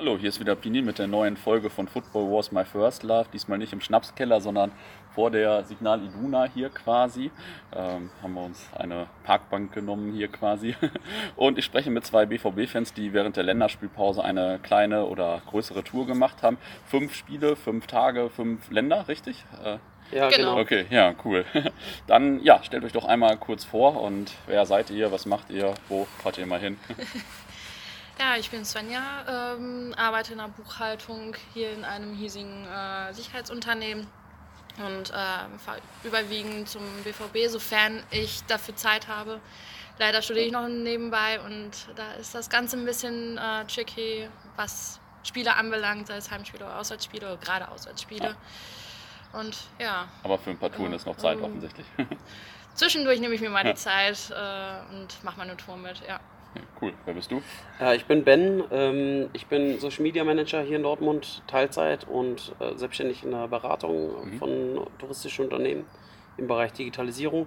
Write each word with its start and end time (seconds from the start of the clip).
Hallo, 0.00 0.16
hier 0.16 0.30
ist 0.30 0.40
wieder 0.40 0.56
Pini 0.56 0.80
mit 0.80 0.98
der 0.98 1.08
neuen 1.08 1.36
Folge 1.36 1.68
von 1.68 1.86
Football 1.86 2.32
Wars 2.32 2.52
My 2.52 2.64
First 2.64 3.02
Love. 3.02 3.26
Diesmal 3.34 3.58
nicht 3.58 3.74
im 3.74 3.82
Schnapskeller, 3.82 4.40
sondern 4.40 4.72
vor 5.14 5.30
der 5.30 5.62
Signal 5.64 6.02
Iduna 6.02 6.46
hier 6.54 6.70
quasi. 6.70 7.30
Ähm, 7.76 8.08
haben 8.22 8.32
wir 8.32 8.40
uns 8.40 8.66
eine 8.74 9.08
Parkbank 9.24 9.74
genommen 9.74 10.14
hier 10.14 10.28
quasi. 10.28 10.74
Und 11.36 11.58
ich 11.58 11.66
spreche 11.66 11.90
mit 11.90 12.06
zwei 12.06 12.24
BVB-Fans, 12.24 12.94
die 12.94 13.12
während 13.12 13.36
der 13.36 13.44
Länderspielpause 13.44 14.24
eine 14.24 14.58
kleine 14.62 15.04
oder 15.04 15.42
größere 15.50 15.84
Tour 15.84 16.06
gemacht 16.06 16.42
haben. 16.42 16.56
Fünf 16.86 17.14
Spiele, 17.14 17.54
fünf 17.54 17.86
Tage, 17.86 18.30
fünf 18.30 18.70
Länder, 18.70 19.06
richtig? 19.06 19.44
Äh, 19.62 19.76
Ja, 20.16 20.30
Genau. 20.30 20.52
genau. 20.54 20.60
Okay, 20.60 20.86
ja, 20.88 21.14
cool. 21.26 21.44
Dann 22.06 22.42
ja, 22.42 22.62
stellt 22.62 22.84
euch 22.84 22.92
doch 22.92 23.04
einmal 23.04 23.36
kurz 23.36 23.66
vor 23.66 24.00
und 24.00 24.32
wer 24.46 24.64
seid 24.64 24.88
ihr, 24.88 25.12
was 25.12 25.26
macht 25.26 25.50
ihr, 25.50 25.74
wo 25.90 26.06
fahrt 26.22 26.38
ihr 26.38 26.46
mal 26.46 26.58
hin? 26.58 26.78
Ja, 28.20 28.36
ich 28.36 28.50
bin 28.50 28.66
Svenja, 28.66 29.54
ähm, 29.54 29.94
arbeite 29.96 30.32
in 30.32 30.38
der 30.38 30.48
Buchhaltung 30.48 31.34
hier 31.54 31.72
in 31.72 31.84
einem 31.86 32.14
hiesigen 32.14 32.66
äh, 32.66 33.14
Sicherheitsunternehmen 33.14 34.06
und 34.76 35.08
äh, 35.08 35.12
fahre 35.58 35.80
überwiegend 36.04 36.68
zum 36.68 36.82
BVB, 37.02 37.48
sofern 37.48 38.02
ich 38.10 38.42
dafür 38.44 38.76
Zeit 38.76 39.08
habe. 39.08 39.40
Leider 39.98 40.20
studiere 40.20 40.44
ich 40.46 40.52
noch 40.52 40.68
nebenbei 40.68 41.40
und 41.40 41.70
da 41.96 42.12
ist 42.12 42.34
das 42.34 42.50
Ganze 42.50 42.76
ein 42.76 42.84
bisschen 42.84 43.38
äh, 43.38 43.64
tricky, 43.64 44.28
was 44.54 45.00
Spiele 45.22 45.56
anbelangt, 45.56 46.06
sei 46.06 46.16
es 46.16 46.30
Heimspiele 46.30 46.66
oder 46.66 46.78
Auswärtsspiele 46.78 47.26
oder 47.26 47.36
gerade 47.38 47.68
Auswärtsspiele. 47.70 48.36
Und 49.32 49.56
ja, 49.78 50.08
Aber 50.24 50.36
für 50.36 50.50
ein 50.50 50.58
paar 50.58 50.70
Touren 50.70 50.92
ist 50.92 51.06
noch 51.06 51.16
Zeit 51.16 51.38
Ähm, 51.38 51.44
offensichtlich. 51.44 51.86
zwischendurch 52.74 53.18
nehme 53.20 53.34
ich 53.34 53.40
mir 53.40 53.48
mal 53.48 53.64
Ja. 53.64 53.72
die 53.72 53.78
Zeit 53.78 54.30
äh, 54.30 54.94
und 54.94 55.24
mache 55.24 55.38
mal 55.38 55.44
eine 55.44 55.56
Tour 55.56 55.78
mit. 55.78 56.02
Ja. 56.06 56.20
Cool, 56.80 56.92
wer 57.04 57.14
bist 57.14 57.30
du? 57.30 57.42
Ja, 57.78 57.92
ich 57.92 58.06
bin 58.06 58.24
Ben. 58.24 58.64
Ähm, 58.70 59.30
ich 59.32 59.46
bin 59.46 59.78
Social 59.78 60.02
Media 60.02 60.24
Manager 60.24 60.62
hier 60.62 60.76
in 60.76 60.82
Dortmund, 60.82 61.42
Teilzeit 61.46 62.06
und 62.08 62.54
äh, 62.58 62.76
selbstständig 62.76 63.22
in 63.22 63.30
der 63.30 63.48
Beratung 63.48 64.32
Mhm. 64.32 64.38
von 64.38 64.86
touristischen 64.98 65.44
Unternehmen 65.44 65.84
im 66.36 66.46
Bereich 66.48 66.72
Digitalisierung. 66.72 67.46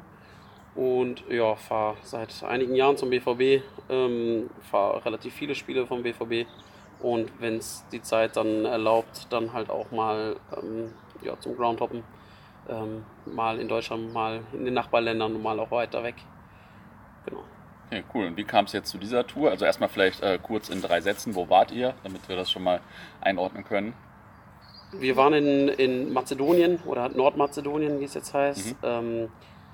Und 0.76 1.24
ja, 1.30 1.56
fahre 1.56 1.98
seit 2.02 2.44
einigen 2.44 2.76
Jahren 2.76 2.98
zum 2.98 3.09
BVB, 3.09 3.64
ähm, 3.90 4.50
fahre 4.72 5.04
relativ 5.06 5.34
viele 5.34 5.54
Spiele 5.56 5.86
vom 5.86 6.02
BVB. 6.04 6.48
Und 7.00 7.30
wenn 7.40 7.58
es 7.58 7.86
die 7.92 8.02
Zeit 8.02 8.38
dann 8.38 8.66
erlaubt, 8.66 9.28
dann 9.31 9.54
halt 9.54 9.70
auch 9.70 9.92
mal 9.92 10.38
ähm, 10.56 10.94
ja, 11.22 11.40
zum 11.40 11.56
Groundhoppen. 11.58 12.04
Ähm, 12.70 13.04
mal 13.26 13.59
in 13.59 13.68
Deutschland, 13.68 14.14
mal 14.14 14.42
in 14.54 14.64
den 14.66 14.74
Nachbarländern 14.74 15.36
und 15.36 15.44
mal 15.44 15.59
auch 15.59 15.70
weiter 15.72 16.04
weg. 16.04 16.16
Genau. 17.26 17.44
Okay, 17.94 18.04
cool. 18.16 18.26
Und 18.26 18.38
wie 18.38 18.44
kam 18.44 18.66
es 18.66 18.74
jetzt 18.74 18.90
zu 18.90 18.98
dieser 18.98 19.28
Tour? 19.28 19.52
Also 19.52 19.66
erstmal 19.66 19.88
vielleicht 19.88 20.24
äh, 20.24 20.40
kurz 20.42 20.70
in 20.70 20.82
drei 20.82 21.00
Sätzen, 21.02 21.36
wo 21.36 21.48
wart 21.50 21.72
ihr, 21.72 21.94
damit 22.04 22.28
wir 22.28 22.36
das 22.36 22.50
schon 22.50 22.64
mal 22.64 22.80
einordnen 23.22 23.64
können? 23.64 23.94
Wir 24.94 25.16
waren 25.16 25.34
in, 25.34 25.68
in 25.68 26.12
Mazedonien 26.12 26.80
oder 26.88 27.10
Nordmazedonien, 27.10 28.00
wie 28.00 28.06
es 28.06 28.16
jetzt 28.16 28.34
heißt. 28.34 28.76
Ähm, 28.84 29.30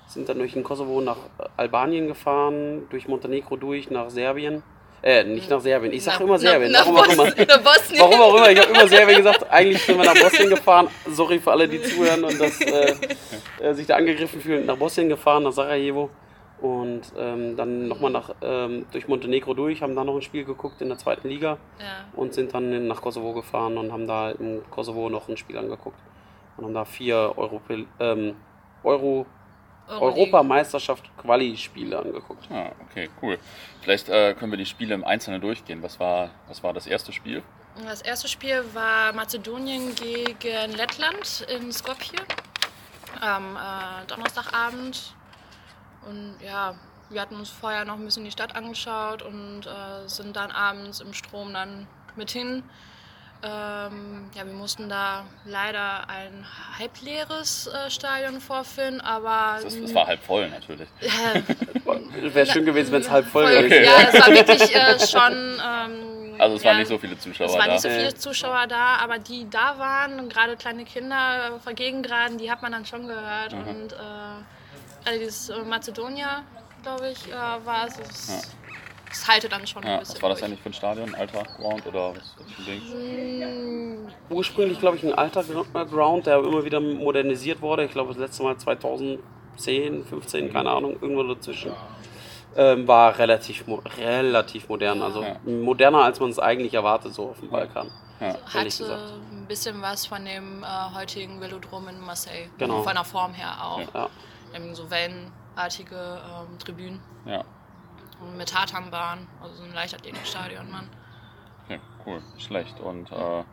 sind 0.07 0.27
dann 0.27 0.37
durch 0.37 0.51
den 0.51 0.63
Kosovo 0.63 0.99
nach 0.99 1.17
Albanien 1.55 2.07
gefahren, 2.07 2.87
durch 2.89 3.07
Montenegro 3.07 3.55
durch 3.55 3.89
nach 3.89 4.09
Serbien. 4.09 4.63
Äh, 5.01 5.23
nicht 5.23 5.49
nach 5.49 5.61
Serbien. 5.61 5.93
Ich 5.93 6.03
sage 6.03 6.25
immer 6.25 6.39
Serbien. 6.39 6.73
Nach, 6.73 6.85
nach, 6.85 6.93
warum 6.93 7.19
auch 7.21 7.25
immer. 7.25 7.45
Nach 7.45 7.61
Bosnien. 7.61 8.01
Warum 8.01 8.19
auch 8.19 8.35
immer. 8.35 8.51
Ich 8.51 8.59
habe 8.59 8.69
immer 8.69 8.87
Serbien 8.87 9.17
gesagt. 9.19 9.49
Eigentlich 9.49 9.81
sind 9.81 9.97
wir 9.97 10.03
nach 10.03 10.21
Bosnien 10.21 10.49
gefahren. 10.49 10.89
Sorry 11.09 11.39
für 11.39 11.51
alle, 11.51 11.69
die 11.69 11.81
zuhören 11.81 12.25
und 12.25 12.37
das, 12.37 12.59
äh, 12.59 12.95
äh, 13.61 13.73
sich 13.73 13.87
da 13.87 13.95
angegriffen 13.95 14.41
fühlen. 14.41 14.65
Nach 14.65 14.75
Bosnien 14.75 15.07
gefahren, 15.07 15.43
nach 15.43 15.53
Sarajevo. 15.53 16.09
Und 16.61 17.03
ähm, 17.17 17.55
dann 17.55 17.87
nochmal 17.87 18.11
nach, 18.11 18.31
ähm, 18.41 18.85
durch 18.91 19.07
Montenegro 19.07 19.53
durch, 19.53 19.81
haben 19.81 19.95
da 19.95 20.03
noch 20.03 20.15
ein 20.15 20.21
Spiel 20.21 20.43
geguckt 20.43 20.81
in 20.81 20.89
der 20.89 20.97
zweiten 20.97 21.29
Liga 21.29 21.57
Ja. 21.79 22.05
und 22.13 22.33
sind 22.33 22.53
dann 22.53 22.87
nach 22.87 23.01
Kosovo 23.01 23.33
gefahren 23.33 23.77
und 23.77 23.91
haben 23.93 24.07
da 24.07 24.31
im 24.31 24.61
Kosovo 24.69 25.09
noch 25.09 25.29
ein 25.29 25.37
Spiel 25.37 25.57
angeguckt 25.57 25.97
und 26.57 26.65
haben 26.65 26.73
da 26.73 26.83
vier 26.85 27.33
Europä 27.37 27.85
ähm, 27.99 28.35
Euro. 28.83 29.25
Europameisterschaft 29.87 31.09
Quali-Spiele 31.17 31.97
angeguckt. 31.97 32.47
Ah, 32.51 32.71
okay, 32.89 33.09
cool. 33.23 33.39
Vielleicht 33.81 34.07
äh, 34.09 34.35
können 34.35 34.51
wir 34.51 34.57
die 34.57 34.67
Spiele 34.67 34.93
im 34.93 35.03
Einzelnen 35.03 35.41
durchgehen. 35.41 35.81
Was 35.81 35.99
war, 35.99 36.29
was 36.47 36.61
war 36.63 36.73
das 36.73 36.85
erste 36.85 37.11
Spiel? 37.11 37.41
Das 37.87 38.01
erste 38.03 38.27
Spiel 38.27 38.63
war 38.73 39.13
Mazedonien 39.13 39.95
gegen 39.95 40.73
Lettland 40.75 41.47
in 41.55 41.71
Skopje 41.71 42.19
am 43.19 43.55
äh, 43.55 44.05
Donnerstagabend. 44.07 45.15
Und 46.07 46.35
ja, 46.45 46.75
wir 47.09 47.21
hatten 47.21 47.35
uns 47.35 47.49
vorher 47.49 47.85
noch 47.85 47.95
ein 47.95 48.05
bisschen 48.05 48.23
die 48.25 48.31
Stadt 48.31 48.55
angeschaut 48.55 49.21
und 49.21 49.65
äh, 49.65 50.07
sind 50.07 50.35
dann 50.35 50.51
abends 50.51 50.99
im 50.99 51.13
Strom 51.13 51.53
dann 51.53 51.87
mit 52.15 52.31
hin. 52.31 52.63
Ähm, 53.41 54.29
ja, 54.35 54.45
wir 54.45 54.53
mussten 54.53 54.89
da 54.89 55.23
leider 55.45 56.09
ein 56.09 56.45
halbleeres 56.77 57.67
äh, 57.67 57.89
Stadion 57.89 58.41
vorfinden, 58.41 58.99
aber 58.99 59.59
Es, 59.65 59.75
es 59.75 59.93
war 59.95 60.07
halb 60.07 60.21
voll 60.21 60.49
natürlich. 60.49 60.89
äh, 60.99 62.33
Wäre 62.35 62.45
schön 62.45 62.65
gewesen, 62.65 62.91
wenn 62.91 63.01
es 63.01 63.09
halb 63.09 63.25
voll 63.27 63.45
gewesen 63.47 63.69
wäre. 63.69 63.85
Ja, 63.85 64.09
es 64.11 64.13
war 64.19 64.27
wirklich 64.33 64.75
äh, 64.75 64.99
schon. 64.99 65.33
Ähm, 65.33 66.35
Also 66.37 66.57
es 66.57 66.63
ja, 66.63 66.71
waren 66.71 66.79
nicht 66.79 66.89
so 66.89 66.97
viele 66.97 67.17
Zuschauer 67.17 67.47
Es 67.47 67.53
waren 67.53 67.65
da. 67.67 67.71
nicht 67.71 67.81
so 67.81 67.89
viele 67.89 68.09
Äh. 68.09 68.15
Zuschauer 68.15 68.67
da, 68.67 68.97
aber 68.97 69.19
die 69.19 69.49
da 69.49 69.79
waren 69.79 70.27
gerade 70.27 70.57
kleine 70.57 70.83
Kinder 70.83 71.53
auf 71.55 71.63
der 71.63 71.75
Gegend 71.75 72.05
geraden, 72.07 72.37
die 72.39 72.51
hat 72.51 72.61
man 72.61 72.73
dann 72.73 72.85
schon 72.85 73.07
gehört. 73.07 73.53
Mhm. 73.53 73.67
Und 73.67 73.93
äh, 75.01 75.05
gerade 75.05 75.19
dieses 75.19 75.49
äh, 75.49 75.61
Mazedonia, 75.63 76.43
glaube 76.83 77.09
ich, 77.09 77.27
äh, 77.27 77.31
war 77.33 77.87
es. 77.87 77.97
Es, 77.99 78.51
es 79.11 79.27
halte 79.27 79.49
dann 79.49 79.65
schon 79.65 79.83
Ja, 79.83 79.93
ein 79.95 79.99
bisschen. 79.99 80.15
was 80.15 80.21
war 80.21 80.29
das 80.29 80.39
durch. 80.39 80.49
eigentlich 80.51 80.61
für 80.61 80.69
ein 80.69 80.73
Stadion? 80.73 81.15
Alter 81.15 81.43
Ground 81.57 81.85
oder 81.87 82.11
was, 82.15 82.35
was 82.37 82.51
für 82.53 82.61
ein 82.61 82.65
Ding? 82.65 84.05
Mm, 84.05 84.07
Ursprünglich, 84.29 84.79
glaube 84.79 84.97
ich, 84.97 85.03
ein 85.03 85.13
alter 85.13 85.43
Gr- 85.43 85.85
Ground, 85.85 86.27
der 86.27 86.37
immer 86.39 86.63
wieder 86.63 86.79
modernisiert 86.79 87.59
wurde. 87.61 87.85
Ich 87.85 87.91
glaube, 87.91 88.09
das 88.13 88.19
letzte 88.19 88.43
Mal 88.43 88.55
2010, 88.57 90.05
15, 90.05 90.53
keine 90.53 90.69
Ahnung, 90.69 90.93
irgendwo 91.01 91.23
dazwischen. 91.23 91.71
Ähm, 92.55 92.87
war 92.87 93.17
relativ, 93.17 93.67
mo 93.67 93.81
relativ 93.97 94.69
modern. 94.69 95.01
Also 95.01 95.23
Ja. 95.23 95.35
moderner, 95.45 96.03
als 96.03 96.19
man 96.19 96.29
es 96.31 96.39
eigentlich 96.39 96.73
erwartet, 96.73 97.13
so 97.13 97.29
auf 97.29 97.39
dem 97.39 97.49
Balkan. 97.49 97.89
Ja. 98.19 98.35
Hatte 98.53 98.65
gesagt. 98.65 99.13
ein 99.31 99.45
bisschen 99.47 99.81
was 99.81 100.05
von 100.05 100.25
dem 100.25 100.63
äh, 100.63 100.67
heutigen 100.95 101.39
Velodrom 101.39 101.87
in 101.87 101.99
Marseille. 102.01 102.49
Genau. 102.57 102.81
Von 102.83 102.93
der 102.95 103.03
Form 103.05 103.33
her 103.33 103.53
auch. 103.63 103.79
Ja. 103.93 104.09
Ähm, 104.53 104.73
So 104.75 104.89
wellenartige 104.89 105.95
ähm, 105.95 106.57
Tribünen 106.59 106.99
ja, 107.25 107.43
und 108.21 108.37
mit 108.37 108.49
Tatanbahn, 108.49 109.27
also 109.41 109.55
so 109.55 109.63
ein 109.63 109.73
Leichtathletikstadion, 109.73 110.69
Mann. 110.71 110.89
okay, 111.65 111.79
cool, 112.05 112.21
schlecht. 112.37 112.79
Und 112.79 113.11
äh, 113.11 113.43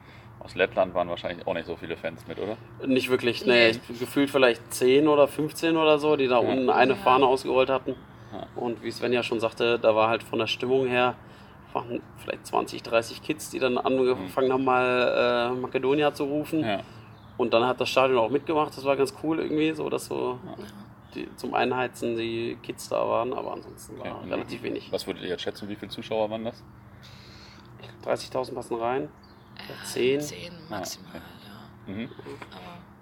aus 0.40 0.54
Lettland 0.54 0.94
waren 0.94 1.08
wahrscheinlich 1.08 1.46
auch 1.46 1.54
nicht 1.54 1.66
so 1.66 1.76
viele 1.76 1.96
Fans 1.96 2.26
mit, 2.26 2.38
oder? 2.38 2.56
Nicht 2.86 3.08
wirklich, 3.10 3.44
nee. 3.46 3.72
Nee. 3.72 3.94
Gefühlt 3.98 4.30
vielleicht 4.30 4.72
10 4.72 5.08
oder 5.08 5.28
15 5.28 5.76
oder 5.76 5.98
so, 5.98 6.16
die 6.16 6.28
da 6.28 6.40
Ja. 6.40 6.48
unten 6.48 6.70
eine 6.70 6.92
Ja. 6.94 6.98
Fahne 6.98 7.26
ausgerollt 7.26 7.70
hatten. 7.70 7.94
Ja. 8.32 8.46
Und 8.56 8.82
wie 8.82 8.90
Sven 8.90 9.12
ja 9.12 9.22
schon 9.22 9.40
sagte, 9.40 9.78
da 9.78 9.94
war 9.94 10.08
halt 10.08 10.22
von 10.22 10.38
der 10.38 10.46
Stimmung 10.46 10.86
her 10.86 11.14
waren 11.72 12.00
vielleicht 12.18 12.46
20, 12.46 12.82
30 12.82 13.22
Kids, 13.22 13.50
die 13.50 13.58
dann 13.58 13.76
angefangen 13.76 14.50
haben, 14.52 14.64
mal 14.64 15.52
äh, 15.52 15.60
Makedonia 15.60 16.14
zu 16.14 16.24
rufen. 16.24 16.60
Ja, 16.64 16.80
Und 17.36 17.52
dann 17.52 17.64
hat 17.66 17.78
das 17.80 17.90
Stadion 17.90 18.18
auch 18.18 18.30
mitgemacht. 18.30 18.74
Das 18.76 18.84
war 18.84 18.96
ganz 18.96 19.12
cool 19.22 19.40
irgendwie, 19.40 19.72
so 19.74 19.90
dass 19.90 20.06
so 20.06 20.38
Ja. 20.46 20.54
Die, 21.16 21.34
zum 21.36 21.54
Einheizen 21.54 22.16
die 22.16 22.56
Kids 22.62 22.88
da 22.88 23.06
waren, 23.08 23.32
aber 23.32 23.52
ansonsten 23.52 23.98
okay. 23.98 24.10
war 24.10 24.22
relativ 24.24 24.62
wenig. 24.62 24.92
Was 24.92 25.06
würdet 25.06 25.22
ihr 25.24 25.30
jetzt 25.30 25.42
schätzen, 25.42 25.68
wie 25.68 25.76
viele 25.76 25.90
Zuschauer 25.90 26.30
waren 26.30 26.44
das? 26.44 26.62
30.000 28.04 28.54
passen 28.54 28.76
rein. 28.76 29.08
Ja, 29.68 29.84
zehn. 29.84 30.20
Zehn 30.20 30.52
maximal, 30.68 31.10
okay. 31.16 31.22
ja. 31.88 31.94
Mhm. 31.94 32.10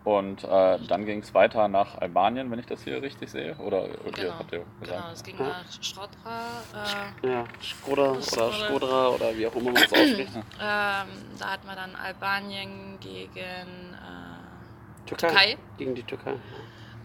Und 0.05 0.45
äh, 0.45 0.79
dann 0.87 1.07
ging 1.07 1.21
es 1.21 1.33
weiter 1.33 1.67
nach 1.69 1.97
Albanien, 1.99 2.51
wenn 2.51 2.59
ich 2.59 2.67
das 2.67 2.83
hier 2.85 3.01
richtig 3.01 3.31
sehe. 3.31 3.57
Oder 3.57 3.89
ihr 3.89 3.97
genau, 4.13 4.39
habt 4.39 4.53
ihr 4.53 4.65
gesagt? 4.81 5.01
genau, 5.01 5.13
es 5.13 5.23
ging 5.25 5.37
Ja. 5.39 5.45
nach 5.49 5.83
Schrotra. 5.83 6.41
Äh, 7.23 7.27
Ja, 7.31 7.45
Skoda 7.63 8.11
oder. 8.11 8.23
Skodra 8.23 9.09
oder 9.09 9.35
wie 9.37 9.47
auch 9.47 9.55
immer 9.55 9.73
man 9.73 9.83
es 9.83 9.93
ausspricht. 9.93 10.37
ähm, 10.37 10.43
da 10.59 11.51
hatten 11.53 11.67
wir 11.67 11.75
dann 11.75 11.97
Albanien 11.97 12.99
gegen 13.01 13.31
äh, 13.95 15.07
Türkei. 15.07 15.27
Türkei. 15.29 15.59
Gegen 15.79 15.95
die 15.95 16.03
Türkei. 16.03 16.35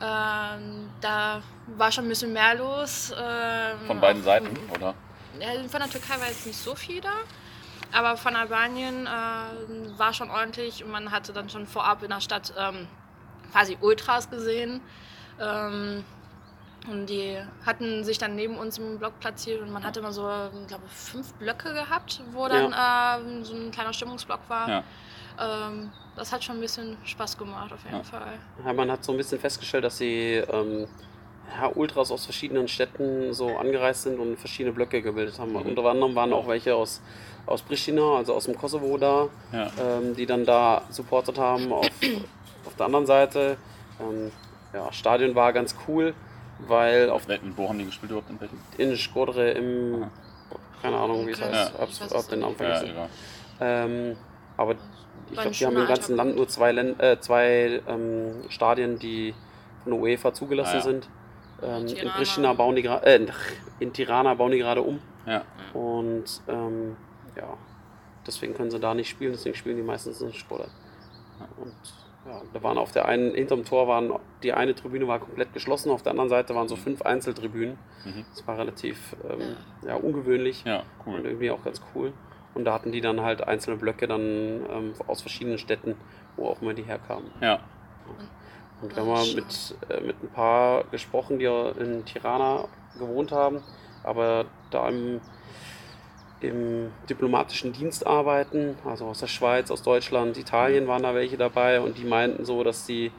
Ähm, 0.01 0.89
da 1.01 1.41
war 1.77 1.91
schon 1.91 2.05
ein 2.05 2.09
bisschen 2.09 2.33
mehr 2.33 2.55
los. 2.55 3.13
Ähm, 3.17 3.77
Von 3.87 3.99
beiden 3.99 4.21
auch- 4.21 4.25
Seiten, 4.25 4.57
oder? 4.73 4.93
Ja, 5.39 5.47
von 5.67 5.79
der 5.79 5.89
Türkei 5.89 6.19
war 6.19 6.27
jetzt 6.27 6.45
nicht 6.45 6.57
so 6.59 6.75
viel 6.75 7.01
da. 7.01 7.11
Aber 7.91 8.17
von 8.17 8.35
Albanien 8.35 9.07
äh, 9.07 9.97
war 9.97 10.13
schon 10.13 10.29
ordentlich 10.29 10.83
und 10.83 10.91
man 10.91 11.11
hatte 11.11 11.33
dann 11.33 11.49
schon 11.49 11.65
vorab 11.65 12.03
in 12.03 12.09
der 12.09 12.21
Stadt 12.21 12.53
ähm, 12.57 12.87
quasi 13.51 13.77
Ultras 13.81 14.29
gesehen. 14.29 14.81
Ähm, 15.39 16.03
und 16.89 17.07
die 17.07 17.37
hatten 17.65 18.03
sich 18.03 18.17
dann 18.17 18.35
neben 18.35 18.57
uns 18.57 18.77
im 18.77 18.99
Block 18.99 19.19
platziert 19.19 19.61
und 19.61 19.71
man 19.71 19.83
hatte 19.83 19.99
immer 19.99 20.13
so, 20.13 20.29
ich 20.61 20.67
glaube, 20.67 20.87
fünf 20.87 21.33
Blöcke 21.33 21.73
gehabt, 21.73 22.21
wo 22.31 22.47
dann 22.47 22.73
ähm, 22.77 23.43
so 23.43 23.53
ein 23.53 23.71
kleiner 23.71 23.91
Stimmungsblock 23.91 24.39
war. 24.47 24.69
Ja. 24.69 24.83
Ähm, 25.39 25.91
das 26.19 26.31
hat 26.33 26.43
schon 26.43 26.57
ein 26.57 26.61
bisschen 26.61 26.97
Spaß 27.05 27.37
gemacht, 27.37 27.71
auf 27.71 27.83
jeden 27.85 27.97
Ja. 27.97 28.03
Fall. 28.03 28.33
Ja, 28.65 28.73
man 28.73 28.91
hat 28.91 29.03
so 29.03 29.11
ein 29.13 29.17
bisschen 29.17 29.39
festgestellt, 29.39 29.85
dass 29.85 29.97
die 29.97 30.43
ähm, 30.51 30.87
ja, 31.59 31.71
Ultras 31.73 32.11
aus 32.11 32.25
verschiedenen 32.25 32.67
Städten 32.67 33.33
so 33.33 33.57
angereist 33.57 34.03
sind 34.03 34.19
und 34.19 34.37
verschiedene 34.37 34.73
Blöcke 34.73 35.01
gebildet 35.01 35.39
haben. 35.39 35.51
Mhm. 35.51 35.61
Unter 35.61 35.85
anderem 35.85 36.13
waren 36.15 36.33
auch 36.33 36.47
welche 36.47 36.75
aus, 36.75 37.01
aus 37.45 37.61
Pristina, 37.61 38.17
also 38.17 38.33
aus 38.33 38.45
dem 38.45 38.57
Kosovo 38.57 38.97
da, 38.97 39.29
Ja. 39.51 39.71
ähm, 39.79 40.15
die 40.15 40.25
dann 40.25 40.45
da 40.45 40.83
supportet 40.89 41.37
haben 41.37 41.71
auf, 41.71 41.89
auf 42.65 42.75
der 42.77 42.85
anderen 42.85 43.05
Seite. 43.05 43.57
Ähm, 43.99 44.31
ja, 44.73 44.91
Stadion 44.91 45.33
war 45.35 45.53
ganz 45.53 45.75
cool, 45.87 46.13
weil 46.67 47.09
auf 47.09 47.23
Wo 47.55 47.69
haben 47.69 47.79
die 47.79 47.85
gespielt 47.85 48.11
überhaupt 48.11 48.29
in 48.29 48.39
welchem? 48.41 48.59
in 48.77 48.95
Skodre 48.97 49.51
im, 49.51 50.03
Aha. 50.03 50.09
keine 50.81 50.97
Ahnung 50.97 51.25
wie 51.25 51.31
es 51.31 51.39
Ja. 51.39 51.47
heißt, 51.47 51.79
weiß 51.79 52.01
hab 52.01 52.19
es 52.19 52.27
den 52.27 52.39
Namen. 52.41 52.55
Ja, 52.59 52.75
vergessen. 52.75 52.91
Ähm, 53.61 54.17
aber 54.57 54.75
ich 55.31 55.37
glaube, 55.39 55.51
die 55.51 55.65
haben 55.65 55.77
im 55.77 55.87
ganzen 55.87 56.15
Land 56.15 56.35
nur 56.35 56.47
zwei, 56.47 56.71
Län 56.71 56.99
äh, 56.99 57.19
zwei 57.19 57.81
ähm, 57.87 58.43
Stadien, 58.49 58.99
die 58.99 59.33
von 59.83 59.93
der 59.93 60.01
UEFA 60.01 60.33
zugelassen 60.33 60.71
Ah, 60.73 60.77
ja. 60.77 60.81
sind. 60.81 61.09
Ähm, 61.61 61.81
in 61.81 61.87
Tirana. 61.87 62.11
Pristina 62.15 62.53
bauen 62.53 62.75
die 62.75 62.81
gerade, 62.81 63.05
äh, 63.05 63.25
in 63.79 63.93
Tirana 63.93 64.33
bauen 64.33 64.51
die 64.51 64.59
gerade 64.59 64.81
um. 64.81 64.99
Ja. 65.25 65.43
Und 65.73 66.41
ähm, 66.47 66.95
ja, 67.35 67.57
deswegen 68.25 68.53
können 68.53 68.71
sie 68.71 68.79
da 68.79 68.93
nicht 68.93 69.09
spielen, 69.09 69.31
deswegen 69.33 69.55
spielen 69.55 69.77
die 69.77 69.83
meistens 69.83 70.21
in 70.21 70.31
Skoda. 70.33 70.65
Und 71.57 71.73
ja, 72.25 72.41
da 72.53 72.63
waren 72.63 72.77
auf 72.77 72.91
der 72.91 73.05
einen, 73.07 73.33
hinterm 73.33 73.63
Tor 73.65 73.87
waren, 73.87 74.11
die 74.43 74.51
eine 74.53 74.75
Tribüne 74.75 75.07
war 75.07 75.19
komplett 75.19 75.53
geschlossen, 75.53 75.89
auf 75.91 76.03
der 76.03 76.11
anderen 76.11 76.29
Seite 76.29 76.53
waren 76.55 76.67
so 76.67 76.75
fünf 76.75 77.01
Einzeltribünen. 77.01 77.77
Mhm. 78.05 78.25
Das 78.35 78.45
war 78.47 78.57
relativ 78.57 79.15
ähm, 79.29 79.55
ja, 79.87 79.95
ungewöhnlich 79.95 80.63
Ja, 80.65 80.83
und 81.05 81.13
cool. 81.13 81.25
irgendwie 81.25 81.51
auch 81.51 81.63
ganz 81.63 81.81
cool. 81.95 82.11
Und 82.53 82.65
da 82.65 82.73
hatten 82.73 82.91
die 82.91 83.01
dann 83.01 83.21
halt 83.21 83.47
einzelne 83.47 83.77
Blöcke 83.77 84.07
dann 84.07 84.65
ähm, 84.69 84.93
aus 85.07 85.21
verschiedenen 85.21 85.57
Städten, 85.57 85.95
wo 86.35 86.47
auch 86.47 86.61
immer 86.61 86.73
die 86.73 86.83
herkamen. 86.83 87.31
Ja. 87.41 87.59
Und 88.81 88.95
wir 88.95 89.05
haben 89.05 89.35
mit, 89.35 89.75
äh, 89.89 90.01
mit 90.01 90.23
ein 90.23 90.29
paar 90.29 90.85
gesprochen, 90.85 91.39
die 91.39 91.45
in 91.45 92.05
Tirana 92.05 92.65
gewohnt 92.97 93.31
haben, 93.31 93.61
aber 94.03 94.45
da 94.71 94.87
im, 94.87 95.19
im 96.39 96.91
diplomatischen 97.09 97.73
Dienst 97.73 98.07
arbeiten, 98.07 98.77
also 98.85 99.05
aus 99.05 99.19
der 99.19 99.27
Schweiz, 99.27 99.69
aus 99.69 99.83
Deutschland, 99.83 100.37
Italien 100.37 100.87
waren 100.87 101.03
da 101.03 101.13
welche 101.13 101.37
dabei 101.37 101.81
und 101.81 101.97
die 101.97 102.05
meinten 102.05 102.45
so, 102.45 102.63
dass 102.63 102.85
sie 102.85 103.11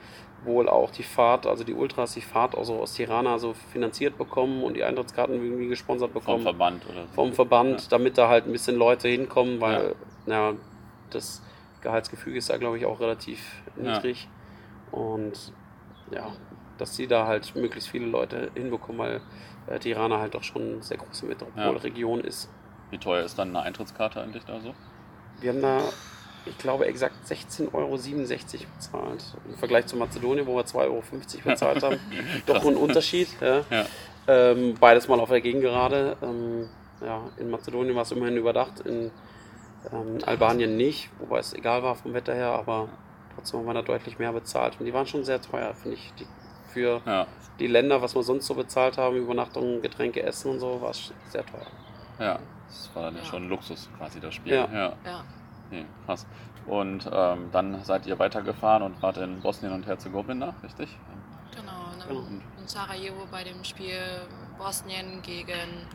wohl 0.44 0.69
auch 0.69 0.90
die 0.90 1.02
Fahrt, 1.02 1.46
also 1.46 1.64
die 1.64 1.75
Ultras 1.75 2.14
die 2.14 2.20
Fahrt 2.20 2.56
also 2.56 2.81
aus 2.81 2.94
Tirana 2.94 3.38
so 3.38 3.52
finanziert 3.72 4.16
bekommen 4.16 4.62
und 4.62 4.75
die 4.75 4.84
Eintrittskarten 4.84 5.34
irgendwie 5.42 5.69
gesponsert 5.69 6.12
Vom 6.12 6.20
bekommen 6.20 6.42
Verband 6.42 6.87
oder 6.88 7.06
so. 7.06 7.12
vom 7.12 7.32
Verband, 7.32 7.92
damit 7.92 8.16
da 8.16 8.28
halt 8.28 8.46
ein 8.46 8.52
bisschen 8.52 8.76
Leute 8.76 9.08
hinkommen, 9.08 9.60
weil 9.60 9.94
ja. 10.26 10.54
das 11.10 11.42
Gehaltsgefüge 11.82 12.38
ist 12.38 12.50
da 12.50 12.56
glaube 12.56 12.78
ich 12.78 12.87
auch 12.87 13.00
relativ 13.00 13.62
Ja. 13.76 13.94
niedrig. 13.94 14.28
Und 14.90 15.52
ja, 16.10 16.32
dass 16.78 16.96
sie 16.96 17.06
da 17.06 17.26
halt 17.26 17.54
möglichst 17.54 17.88
viele 17.90 18.06
Leute 18.06 18.50
hinbekommen, 18.54 18.98
weil 18.98 19.20
äh, 19.66 19.78
Tirana 19.78 20.19
halt 20.19 20.34
doch 20.34 20.42
schon 20.42 20.62
eine 20.62 20.82
sehr 20.82 20.96
große 20.96 21.26
Metropolregion 21.26 22.20
ist. 22.20 22.48
Wie 22.90 22.98
teuer 22.98 23.25
ist 23.25 23.38
dann 23.38 23.50
eine 23.50 23.60
Eintrittskarte 23.62 24.20
eigentlich 24.20 24.44
da 24.44 24.58
so? 24.60 24.75
Wir 25.40 25.52
haben 25.52 25.62
da, 25.62 25.81
ich 26.46 26.58
glaube, 26.58 26.87
exakt 26.87 27.14
16,67 27.26 27.72
Euro 27.75 27.96
bezahlt. 27.96 29.25
Im 29.48 29.56
Vergleich 29.58 29.87
zu 29.87 29.96
Mazedonien, 29.96 30.46
wo 30.46 30.56
wir 30.56 30.64
2,50 30.64 30.76
Euro 30.84 31.02
bezahlt 31.44 31.82
haben. 31.82 31.98
Doch 32.46 32.64
ein 32.64 32.76
Unterschied. 32.76 33.28
Ja. 33.40 33.64
Ja. 33.70 33.87
Ähm, 34.28 34.75
beides 34.78 35.08
mal 35.08 35.19
auf 35.20 35.28
der 35.31 35.40
Gegengerade. 35.40 36.16
Ähm, 36.22 36.69
ja, 37.04 37.22
in 37.38 37.50
Mazedonien 37.50 37.94
war 37.94 38.02
es 38.02 38.12
immerhin 38.12 38.37
überdacht, 38.37 38.81
in 38.81 39.10
ähm, 39.92 40.19
Albanien 40.26 40.76
nicht, 40.76 41.08
wobei 41.19 41.38
es 41.38 41.54
egal 41.54 41.82
war 41.82 41.94
vom 41.94 42.12
Wetter 42.12 42.34
her, 42.34 42.48
aber 42.50 42.88
trotzdem 43.34 43.60
haben 43.60 43.66
wir 43.66 43.75
da 43.75 43.82
deutlich 43.82 44.19
mehr 44.19 44.32
bezahlt. 44.32 44.76
Und 44.78 44.87
die 44.87 44.92
waren 44.92 45.06
schon 45.06 45.25
sehr 45.25 45.40
teuer, 45.40 45.75
finde 45.75 45.96
ich. 45.96 46.12
Die, 46.19 46.26
für 46.72 47.00
Ja. 47.06 47.26
die 47.58 47.66
Länder, 47.66 48.00
was 48.02 48.14
wir 48.14 48.22
sonst 48.22 48.46
so 48.46 48.54
bezahlt 48.54 48.98
haben, 48.98 49.16
Übernachtung, 49.16 49.82
Getränke, 49.82 50.22
Essen 50.22 50.52
und 50.52 50.60
so, 50.60 50.81
war 50.81 50.90
es 50.90 51.12
sehr 51.31 51.44
teuer. 51.44 51.66
Ja. 52.19 52.38
Das 52.69 52.90
war 52.94 53.04
dann 53.04 53.16
ja 53.16 53.22
Ja. 53.22 53.26
schon 53.26 53.48
Luxus 53.48 53.88
quasi 53.98 54.20
das 54.20 54.34
Spiel. 54.34 54.52
Ja. 54.52 54.94
Ja. 55.70 55.78
Ja. 55.78 55.82
Nee, 55.82 55.87
krass. 56.06 56.26
Und 56.67 57.08
ähm, 57.12 57.49
dann 57.52 57.82
seid 57.84 58.06
ihr 58.06 58.19
weitergefahren 58.19 58.82
und 58.82 59.02
wart 59.02 59.17
in 59.17 59.40
Bosnien 59.40 59.72
und 59.72 59.87
Herzegowina, 59.87 60.55
richtig? 60.62 60.88
Genau, 61.56 61.72
ne? 61.99 62.05
Genau. 62.06 62.26
in 62.61 62.69
Sarajevo 62.69 63.26
bei 63.31 63.44
dem 63.44 63.64
Spiel 63.64 63.99
Bosnien 64.58 65.22
gegen 65.22 65.87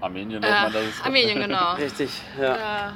Armenien 0.00 0.42
äh, 0.42 0.48
man 0.50 0.72
das. 0.72 0.82
Armenien, 1.04 1.40
genau. 1.40 1.74
Richtig, 1.74 2.10
ja. 2.38 2.56
Ja, 2.56 2.92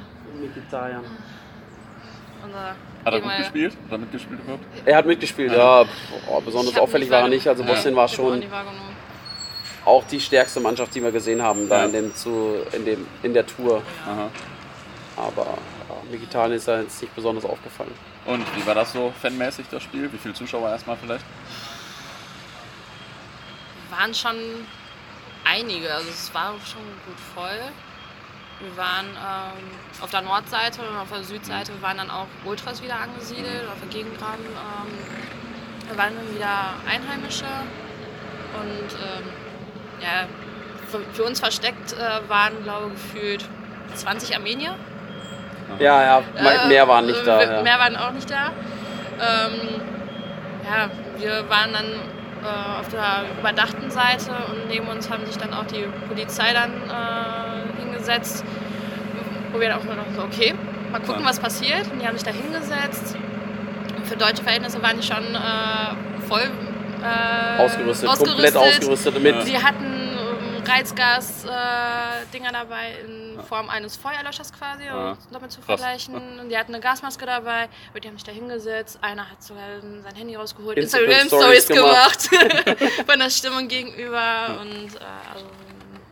unser 2.43 2.75
Hat 3.05 3.13
er 3.13 3.21
gut 3.21 3.37
gespielt? 3.37 3.73
Hat 3.85 3.91
er 3.91 3.97
mitgespielt 3.97 4.39
überhaupt? 4.41 4.65
Er 4.85 4.97
hat 4.97 5.05
mitgespielt, 5.05 5.51
ja. 5.51 5.83
Boah, 6.27 6.41
besonders 6.43 6.71
Ich 6.71 6.75
hab 6.77 6.83
auffällig 6.83 7.09
war 7.09 7.21
er 7.21 7.27
nicht. 7.27 7.47
Also 7.47 7.63
Ja. 7.63 7.69
Bosnien 7.69 7.95
war 7.95 8.03
hab 8.03 8.09
auch 8.11 8.13
schon 8.15 8.43
auch 9.83 10.03
die 10.05 10.19
stärkste 10.19 10.59
Mannschaft, 10.59 10.93
die 10.93 11.01
wir 11.01 11.11
gesehen 11.11 11.41
haben 11.41 11.67
da 11.67 11.79
Ja. 11.79 11.85
in, 11.85 11.91
dem, 11.91 12.15
zu, 12.15 12.57
in, 12.71 12.85
dem, 12.85 13.07
in 13.23 13.33
der 13.33 13.45
Tour. 13.45 13.81
Aha. 14.05 14.29
Aber 15.21 15.57
Mkhitaryan 16.11 16.53
ist 16.53 16.67
da 16.67 16.81
jetzt 16.81 17.01
nicht 17.01 17.15
besonders 17.15 17.45
aufgefallen. 17.45 17.93
Und 18.25 18.43
wie 18.55 18.65
war 18.65 18.75
das 18.75 18.93
so 18.93 19.13
fanmäßig, 19.21 19.67
das 19.69 19.83
Spiel? 19.83 20.11
Wie 20.11 20.17
viele 20.17 20.33
Zuschauer 20.33 20.69
erstmal 20.69 20.97
vielleicht? 20.97 21.25
waren 23.91 24.13
schon 24.13 24.35
einige, 25.43 25.93
also 25.93 26.09
es 26.09 26.33
war 26.33 26.53
schon 26.65 26.81
gut 27.05 27.19
voll. 27.35 27.59
Wir 28.59 28.77
waren 28.77 29.07
ähm, 29.07 29.63
auf 30.01 30.09
der 30.11 30.21
Nordseite 30.21 30.81
und 30.81 30.95
auf 30.95 31.09
der 31.11 31.23
Südseite 31.23 31.71
waren 31.81 31.97
dann 31.97 32.09
auch 32.09 32.27
Ultras 32.45 32.81
wieder 32.81 32.95
angesiedelt, 32.95 33.67
auf 33.67 33.79
der 33.79 33.89
Gegengraben. 33.89 34.45
Ähm, 34.45 35.89
da 35.89 35.97
waren 35.97 36.15
dann 36.15 36.35
wieder 36.35 36.73
Einheimische 36.87 37.45
und 38.59 38.93
ähm, 38.93 39.23
ja, 40.01 40.27
für, 40.89 41.01
für 41.13 41.23
uns 41.23 41.39
versteckt 41.39 41.93
äh, 41.93 42.29
waren, 42.29 42.63
glaube 42.63 42.87
ich, 42.87 42.93
gefühlt 42.93 43.49
20 43.95 44.35
Armenier. 44.35 44.75
Ja, 45.81 46.03
ja, 46.03 46.21
Äh, 46.35 46.67
mehr 46.67 46.87
waren 46.87 47.05
nicht 47.07 47.25
da. 47.25 47.41
äh, 47.41 47.53
Ja. 47.57 47.61
Mehr 47.63 47.79
waren 47.79 47.95
auch 47.97 48.11
nicht 48.11 48.29
da. 48.29 48.47
Ähm, 49.19 49.81
ja, 50.65 50.89
wir 51.17 51.49
waren 51.49 51.73
dann 51.73 51.85
äh, 51.85 52.79
auf 52.79 52.87
der 52.89 53.23
überdachten 53.39 53.89
Seite 53.91 54.31
und 54.51 54.67
neben 54.69 54.87
uns 54.87 55.09
haben 55.09 55.25
sich 55.25 55.37
dann 55.37 55.53
auch 55.53 55.65
die 55.65 55.85
Polizei 56.07 56.53
dann 56.53 56.71
äh, 56.71 57.81
hingesetzt, 57.81 58.43
wo 59.51 59.59
wir 59.59 59.69
dann 59.69 59.79
auch 59.79 59.83
nur 59.83 59.95
noch 59.95 60.05
so, 60.15 60.23
okay, 60.23 60.53
mal 60.91 61.01
gucken, 61.01 61.21
Ja. 61.23 61.29
was 61.29 61.39
passiert. 61.39 61.91
Und 61.91 61.99
die 62.01 62.07
haben 62.07 62.17
sich 62.17 62.25
da 62.27 62.31
hingesetzt. 62.31 63.15
Und 63.97 64.07
für 64.07 64.15
deutsche 64.15 64.43
Verhältnisse 64.43 64.81
waren 64.81 64.97
die 64.99 65.05
schon 65.05 65.23
äh, 65.35 66.27
voll 66.27 66.41
äh, 67.03 67.61
Ausgerüstet, 67.61 68.09
komplett 68.09 68.55
ausgerüstet 68.55 69.19
mit. 69.21 69.43
Sie 69.43 69.57
hatten 69.57 69.85
ähm, 69.85 70.63
Reizgas-Dinger 70.67 72.51
dabei 72.51 72.93
in 73.05 73.20
Form 73.43 73.69
eines 73.69 73.95
Feuerlöschers 73.97 74.51
quasi, 74.53 74.85
Ja. 74.85 75.11
um 75.11 75.17
damit 75.31 75.51
zu 75.51 75.59
Krass. 75.61 75.79
vergleichen. 75.79 76.49
Die 76.49 76.57
hatten 76.57 76.73
eine 76.73 76.81
Gasmaske 76.83 77.25
dabei, 77.25 77.69
die 78.01 78.07
haben 78.07 78.15
sich 78.15 78.23
da 78.23 78.31
hingesetzt. 78.31 78.99
Einer 79.01 79.29
hat 79.29 79.41
sogar 79.43 79.81
sein 79.81 80.15
Handy 80.15 80.35
rausgeholt, 80.35 80.77
Instagram-Stories 80.77 81.67
gemacht 81.67 82.29
von 83.07 83.19
der 83.19 83.29
Stimmung 83.29 83.67
gegenüber. 83.67 84.59
Und 84.61 84.95
äh, 84.95 85.33
also, 85.33 85.45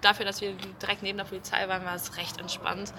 dafür, 0.01 0.25
dass 0.25 0.41
wir 0.41 0.53
direkt 0.81 1.03
neben 1.03 1.17
der 1.17 1.25
Polizei 1.25 1.67
waren, 1.67 1.85
war 1.85 1.95
es 1.95 2.15
recht 2.17 2.39
entspannt. 2.39 2.93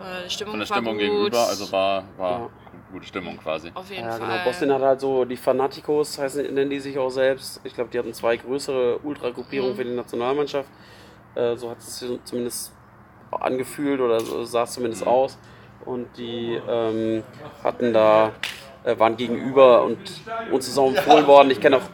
Äh, 0.00 0.24
die 0.26 0.30
Stimmung 0.30 0.52
Von 0.52 0.60
der 0.60 0.68
war 0.70 0.76
Stimmung 0.76 0.94
gut. 0.94 1.00
gegenüber, 1.02 1.38
also 1.46 1.72
war, 1.72 2.04
war 2.16 2.30
Ja. 2.40 2.48
gute 2.92 3.06
Stimmung 3.06 3.36
quasi. 3.38 3.70
Auf 3.74 3.90
jeden 3.90 4.04
Ja, 4.04 4.12
Fall. 4.12 4.20
genau. 4.28 4.44
Bosnien 4.44 4.72
hat 4.72 4.82
halt 4.82 5.00
so 5.00 5.24
die 5.24 5.36
Fanaticos, 5.36 6.18
heißen, 6.18 6.42
nennen 6.54 6.70
die 6.70 6.80
sich 6.80 6.98
auch 6.98 7.10
selbst. 7.10 7.60
Ich 7.64 7.74
glaube, 7.74 7.90
die 7.90 7.98
hatten 7.98 8.12
zwei 8.14 8.36
größere 8.36 8.98
Ultragruppierungen 8.98 9.72
Mhm. 9.74 9.76
für 9.76 9.84
die 9.84 9.94
Nationalmannschaft. 9.94 10.68
Äh, 11.34 11.56
so 11.56 11.70
hat 11.70 11.78
es 11.78 12.04
zumindest 12.24 12.72
angefühlt 13.30 14.00
oder 14.00 14.20
so 14.20 14.44
sah 14.44 14.64
es 14.64 14.72
zumindest 14.72 15.06
aus. 15.06 15.38
Und 15.84 16.16
die 16.18 16.60
ähm, 16.68 17.22
hatten 17.64 17.92
da, 17.92 18.32
äh, 18.84 18.98
waren 18.98 19.16
gegenüber 19.16 19.82
und 19.82 19.98
uns 20.50 20.68
ist 20.68 20.78
auch 20.78 20.88
empfohlen 20.88 21.26
worden. 21.26 21.50
Ich 21.50 21.60
kenne 21.60 21.78
auch, 21.78 21.88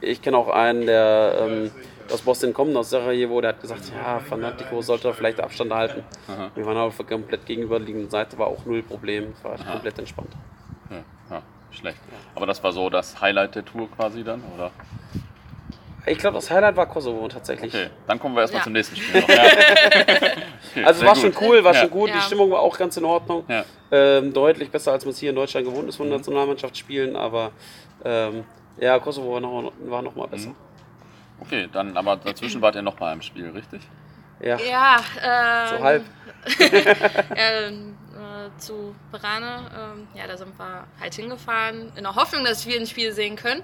ich 0.00 0.20
kenne 0.20 0.36
auch 0.36 0.48
einen, 0.48 0.86
der 0.86 1.38
ähm, 1.40 1.70
aus 2.12 2.22
Bosnien 2.22 2.52
kommt, 2.52 2.74
aus 2.76 2.90
Sarajevo, 2.90 3.40
der 3.40 3.50
hat 3.50 3.60
gesagt, 3.60 3.92
ja, 3.94 4.18
Fanatico 4.20 4.80
sollte 4.82 5.12
vielleicht 5.12 5.40
Abstand 5.40 5.72
halten. 5.72 6.02
Aha. 6.26 6.50
Wir 6.54 6.66
waren 6.66 6.76
aber 6.76 6.86
auf 6.86 6.96
der 6.96 7.06
komplett 7.06 7.46
gegenüberliegenden 7.46 8.10
Seite, 8.10 8.38
war 8.38 8.46
auch 8.48 8.64
null 8.64 8.82
Problem. 8.82 9.34
War 9.42 9.52
Aha. 9.52 9.72
komplett 9.72 9.98
entspannt. 9.98 10.32
Ja, 10.90 11.04
ja, 11.30 11.42
schlecht. 11.70 12.00
Aber 12.34 12.46
das 12.46 12.62
war 12.62 12.72
so 12.72 12.88
das 12.90 13.20
Highlight 13.20 13.54
der 13.54 13.64
Tour 13.64 13.88
quasi 13.90 14.24
dann, 14.24 14.42
oder? 14.54 14.70
Ich 16.06 16.18
glaube, 16.18 16.36
das 16.36 16.50
Highlight 16.50 16.76
war 16.76 16.86
Kosovo 16.86 17.28
tatsächlich. 17.28 17.72
Okay, 17.74 17.88
dann 18.06 18.18
kommen 18.18 18.34
wir 18.34 18.42
erstmal 18.42 18.60
Ja. 18.60 18.64
zum 18.64 18.72
nächsten 18.72 18.96
Spiel 18.96 19.20
noch. 19.20 19.28
Ja. 19.38 19.42
Okay, 19.44 20.84
Also 20.84 21.04
war 21.04 21.14
gut. 21.14 21.22
schon 21.22 21.34
cool, 21.40 21.64
war 21.64 21.74
Ja. 21.74 21.80
schon 21.80 21.90
gut. 21.90 22.10
Die. 22.14 22.20
Stimmung 22.20 22.50
war 22.50 22.60
auch 22.60 22.78
ganz 22.78 22.96
in 22.96 23.04
Ordnung. 23.04 23.44
Ja. 23.48 23.64
Ähm, 23.90 24.32
deutlich 24.32 24.70
besser, 24.70 24.92
als 24.92 25.04
man 25.04 25.12
es 25.12 25.18
hier 25.18 25.30
in 25.30 25.36
Deutschland 25.36 25.66
gewohnt 25.66 25.88
ist 25.88 25.96
von 25.96 26.06
Mhm. 26.06 26.12
Nationalmannschaftsspielen. 26.14 27.16
Aber 27.16 27.50
ähm, 28.04 28.44
ja, 28.78 28.98
Kosovo 28.98 29.34
war 29.34 29.40
noch, 29.40 29.72
war 29.80 30.02
noch 30.02 30.14
mal 30.14 30.28
besser. 30.28 30.50
Mhm. 30.50 30.54
Okay, 31.40 31.68
dann 31.72 31.96
aber 31.96 32.16
dazwischen 32.16 32.60
wart 32.62 32.74
ihr 32.76 32.82
noch 32.82 32.98
mal 33.00 33.12
im 33.12 33.22
Spiel, 33.22 33.48
richtig? 33.50 33.80
Ja, 34.40 34.56
Ja, 34.58 34.96
ähm, 35.72 35.78
so 35.78 35.84
halb. 35.84 36.04
ähm, 37.36 37.96
äh, 38.14 38.58
zu 38.60 38.94
Berane. 39.10 39.70
Ähm, 39.76 40.08
ja, 40.14 40.26
da 40.26 40.36
sind 40.36 40.56
wir 40.58 40.84
halt 41.00 41.14
hingefahren, 41.14 41.92
in 41.96 42.02
der 42.04 42.14
Hoffnung, 42.14 42.44
dass 42.44 42.66
wir 42.66 42.78
ein 42.78 42.86
Spiel 42.86 43.12
sehen 43.12 43.36
können. 43.36 43.62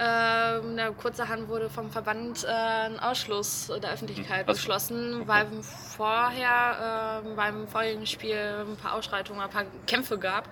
Ähm, 0.00 0.78
kurzerhand 1.00 1.48
wurde 1.48 1.68
vom 1.68 1.90
Verband 1.90 2.44
äh, 2.44 2.48
ein 2.86 3.00
Ausschluss 3.00 3.70
der 3.82 3.92
Öffentlichkeit 3.92 4.46
Was? 4.46 4.58
beschlossen, 4.58 5.22
weil 5.26 5.46
vorher 5.96 7.22
äh, 7.24 7.34
beim 7.34 7.66
vorherigen 7.66 8.06
Spiel 8.06 8.36
ein 8.36 8.76
paar 8.76 8.94
Ausschreitungen, 8.94 9.40
ein 9.42 9.50
paar 9.50 9.64
Kämpfe 9.86 10.16
gab. 10.18 10.48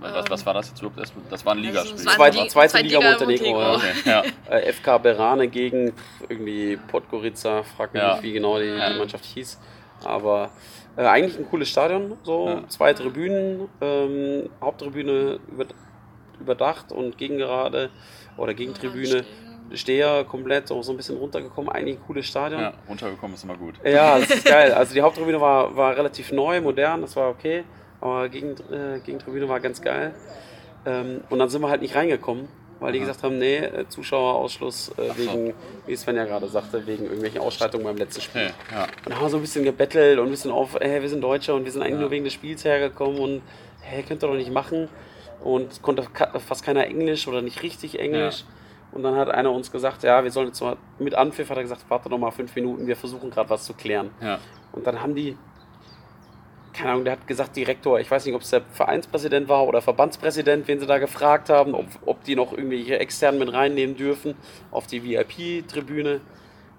Was, 0.00 0.28
was 0.28 0.46
war 0.46 0.54
das 0.54 0.68
jetzt 0.70 0.80
überhaupt? 0.80 0.98
Das- 0.98 1.12
Das 1.30 1.44
war 1.46 1.52
ein 1.54 1.58
Also, 1.58 1.68
Ligaspiel. 1.70 1.94
es 1.96 2.06
waren 2.06 2.14
Zweite- 2.16 2.42
die- 2.42 2.48
zweite 2.48 2.78
Liga 2.78 3.00
Montenegro, 3.00 3.60
ja. 3.60 3.74
Okay, 3.74 3.92
ja. 4.06 4.22
Äh, 4.50 4.72
FK 4.72 4.98
Berane 4.98 5.48
gegen 5.48 5.92
irgendwie 6.28 6.76
Podgorica, 6.88 7.62
frag 7.62 7.92
mich 7.92 8.02
Ja. 8.02 8.14
nicht, 8.14 8.22
wie 8.24 8.32
genau 8.32 8.58
die, 8.58 8.64
Ja. 8.66 8.92
die 8.92 8.98
Mannschaft 8.98 9.24
hieß. 9.26 9.58
Aber 10.04 10.50
äh, 10.96 11.04
eigentlich 11.06 11.38
ein 11.38 11.48
cooles 11.48 11.68
Stadion, 11.68 12.18
so 12.24 12.48
Ja. 12.48 12.68
zwei 12.68 12.92
Tribünen, 12.92 13.68
ähm, 13.80 14.50
Haupttribüne 14.60 15.38
über, 15.48 15.66
überdacht 16.40 16.92
und 16.92 17.18
Gegengerade 17.18 17.90
oder 18.36 18.54
Gegentribüne, 18.54 19.24
Steher 19.72 20.24
komplett 20.24 20.70
auch 20.70 20.82
so 20.82 20.92
ein 20.92 20.96
bisschen 20.96 21.16
runtergekommen, 21.16 21.70
eigentlich 21.70 21.96
ein 21.98 22.02
cooles 22.06 22.26
Stadion. 22.26 22.60
ja, 22.60 22.72
runtergekommen 22.88 23.34
ist 23.34 23.44
immer 23.44 23.56
gut. 23.56 23.74
Ja, 23.84 24.18
das 24.18 24.30
ist 24.30 24.44
geil. 24.44 24.72
Also 24.72 24.94
die 24.94 25.00
Haupttribüne 25.00 25.40
war, 25.40 25.74
war 25.74 25.96
relativ 25.96 26.32
neu, 26.32 26.60
modern, 26.60 27.00
das 27.00 27.16
war 27.16 27.30
okay. 27.30 27.64
Aber 28.00 28.28
gegen, 28.28 28.50
äh, 28.70 29.00
Gegentribüne 29.04 29.48
war 29.48 29.60
ganz 29.60 29.80
geil. 29.80 30.14
Ähm, 30.84 31.22
und 31.30 31.38
dann 31.38 31.48
sind 31.48 31.62
wir 31.62 31.70
halt 31.70 31.80
nicht 31.80 31.94
reingekommen, 31.94 32.46
weil 32.78 32.92
die 32.92 32.98
Aha. 32.98 33.06
gesagt 33.06 33.22
haben, 33.24 33.38
nee, 33.38 33.56
äh, 33.56 33.88
Zuschauerausschluss 33.88 34.90
äh, 34.98 35.08
Ach 35.10 35.16
so. 35.16 35.22
wegen, 35.32 35.54
wie 35.86 35.96
Sven 35.96 36.16
ja 36.16 36.26
gerade 36.26 36.46
sagte, 36.48 36.86
wegen 36.86 37.04
irgendwelchen 37.04 37.40
Ausschreitungen 37.40 37.86
beim 37.86 37.96
letzten 37.96 38.20
Spiel. 38.20 38.42
Okay, 38.42 38.74
ja. 38.76 38.82
Und 38.82 38.90
dann 39.06 39.14
haben 39.16 39.22
wir 39.24 39.30
so 39.30 39.36
ein 39.38 39.40
bisschen 39.42 39.64
gebettelt 39.64 40.18
und 40.18 40.26
ein 40.26 40.30
bisschen 40.30 40.50
auf, 40.50 40.76
hey, 40.78 41.00
wir 41.00 41.08
sind 41.08 41.22
Deutsche 41.22 41.54
und 41.54 41.64
wir 41.64 41.72
sind 41.72 41.80
eigentlich 41.80 41.94
Ja. 41.94 42.00
nur 42.00 42.10
wegen 42.10 42.24
des 42.24 42.34
Spiels 42.34 42.62
hergekommen 42.66 43.18
und 43.18 43.42
hey, 43.80 44.02
könnt 44.02 44.22
ihr 44.22 44.28
doch 44.28 44.34
nicht 44.34 44.52
machen. 44.52 44.88
Und 45.44 45.82
konnte 45.82 46.04
fast 46.40 46.64
keiner 46.64 46.86
Englisch 46.86 47.28
oder 47.28 47.42
nicht 47.42 47.62
richtig 47.62 47.98
Englisch. 47.98 48.44
Und 48.92 49.02
dann 49.02 49.16
hat 49.16 49.28
einer 49.28 49.52
uns 49.52 49.70
gesagt, 49.70 50.02
ja, 50.04 50.24
wir 50.24 50.30
sollen 50.30 50.46
jetzt 50.46 50.60
mal 50.60 50.76
mit 50.98 51.14
Anpfiff, 51.14 51.50
hat 51.50 51.56
er 51.56 51.62
gesagt, 51.64 51.84
warte 51.88 52.08
noch 52.08 52.18
mal 52.18 52.30
fünf 52.30 52.54
Minuten, 52.54 52.86
wir 52.86 52.96
versuchen 52.96 53.30
gerade 53.30 53.50
was 53.50 53.64
zu 53.64 53.74
klären. 53.74 54.10
ja. 54.22 54.38
Und 54.72 54.86
dann 54.86 55.00
haben 55.02 55.14
die, 55.14 55.36
keine 56.72 56.90
Ahnung, 56.92 57.04
der 57.04 57.12
hat 57.12 57.26
gesagt, 57.28 57.54
Direktor, 57.56 58.00
ich 58.00 58.10
weiß 58.10 58.24
nicht, 58.26 58.34
ob 58.34 58.42
es 58.42 58.50
der 58.50 58.62
Vereinspräsident 58.62 59.48
war 59.48 59.66
oder 59.68 59.82
Verbandspräsident, 59.82 60.66
wen 60.66 60.80
sie 60.80 60.86
da 60.86 60.98
gefragt 60.98 61.48
haben, 61.48 61.74
ob, 61.74 61.86
ob 62.06 62.24
die 62.24 62.34
noch 62.34 62.52
irgendwelche 62.52 62.98
externen 62.98 63.38
mit 63.38 63.52
reinnehmen 63.52 63.96
dürfen 63.96 64.34
auf 64.72 64.86
die 64.86 65.04
VIP-Tribüne. 65.04 66.20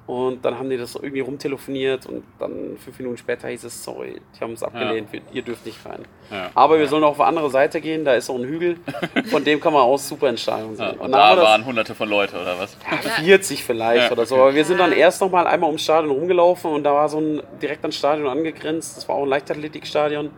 Und 0.08 0.46
dann 0.46 0.60
haben 0.60 0.70
die 0.70 0.78
das 0.78 0.94
irgendwie 0.94 1.22
rumtelefoniert 1.22 2.06
und 2.06 2.24
dann 2.38 2.78
fünf 2.78 3.00
Minuten 3.00 3.18
später 3.18 3.48
hieß 3.48 3.64
es, 3.64 3.84
sorry, 3.84 4.22
die 4.36 4.40
haben 4.40 4.54
es 4.54 4.62
abgelehnt, 4.62 5.12
wir- 5.12 5.22
ihr 5.34 5.42
dürft 5.42 5.66
nicht 5.66 5.84
rein. 5.84 6.04
ja. 6.30 6.52
Aber 6.54 6.78
wir 6.78 6.88
sollen 6.88 7.04
auf 7.04 7.20
eine 7.20 7.28
andere 7.30 7.50
Seite 7.50 7.82
gehen, 7.82 8.06
da 8.06 8.14
ist 8.14 8.30
auch 8.30 8.36
ein 8.38 8.44
Hügel, 8.46 8.78
von 9.32 9.44
dem 9.44 9.60
kann 9.60 9.74
man 9.74 9.82
aus 9.82 10.08
super 10.08 10.30
ins 10.30 10.44
Stadion 10.44 10.76
Ja, 10.78 10.90
sehen. 10.92 11.00
und 11.00 11.06
haben 11.06 11.12
da 11.12 11.32
wir 11.32 11.36
das- 11.38 11.46
waren 11.46 11.66
hunderte 11.66 11.96
von 11.96 12.08
Leuten, 12.08 12.36
oder 12.36 12.60
was? 12.60 12.78
ja, 12.92 12.98
40 13.24 13.64
vielleicht 13.64 14.06
Ja, 14.06 14.12
oder 14.12 14.28
so. 14.28 14.36
Aber 14.36 14.54
wir 14.54 14.64
sind 14.64 14.80
dann 14.80 14.92
erst 14.92 15.22
noch 15.22 15.32
mal 15.32 15.48
einmal 15.48 15.70
ums 15.70 15.82
Stadion 15.84 16.12
rumgelaufen 16.12 16.70
und 16.70 16.84
da 16.84 16.94
war 16.94 17.10
so 17.10 17.18
ein 17.20 17.42
direkt 17.60 17.82
ans 17.84 17.96
Stadion 17.98 18.28
angegrenzt. 18.28 18.98
Das 18.98 19.10
war 19.10 19.16
auch 19.16 19.24
ein 19.24 19.30
Leichtathletikstadion, 19.30 20.30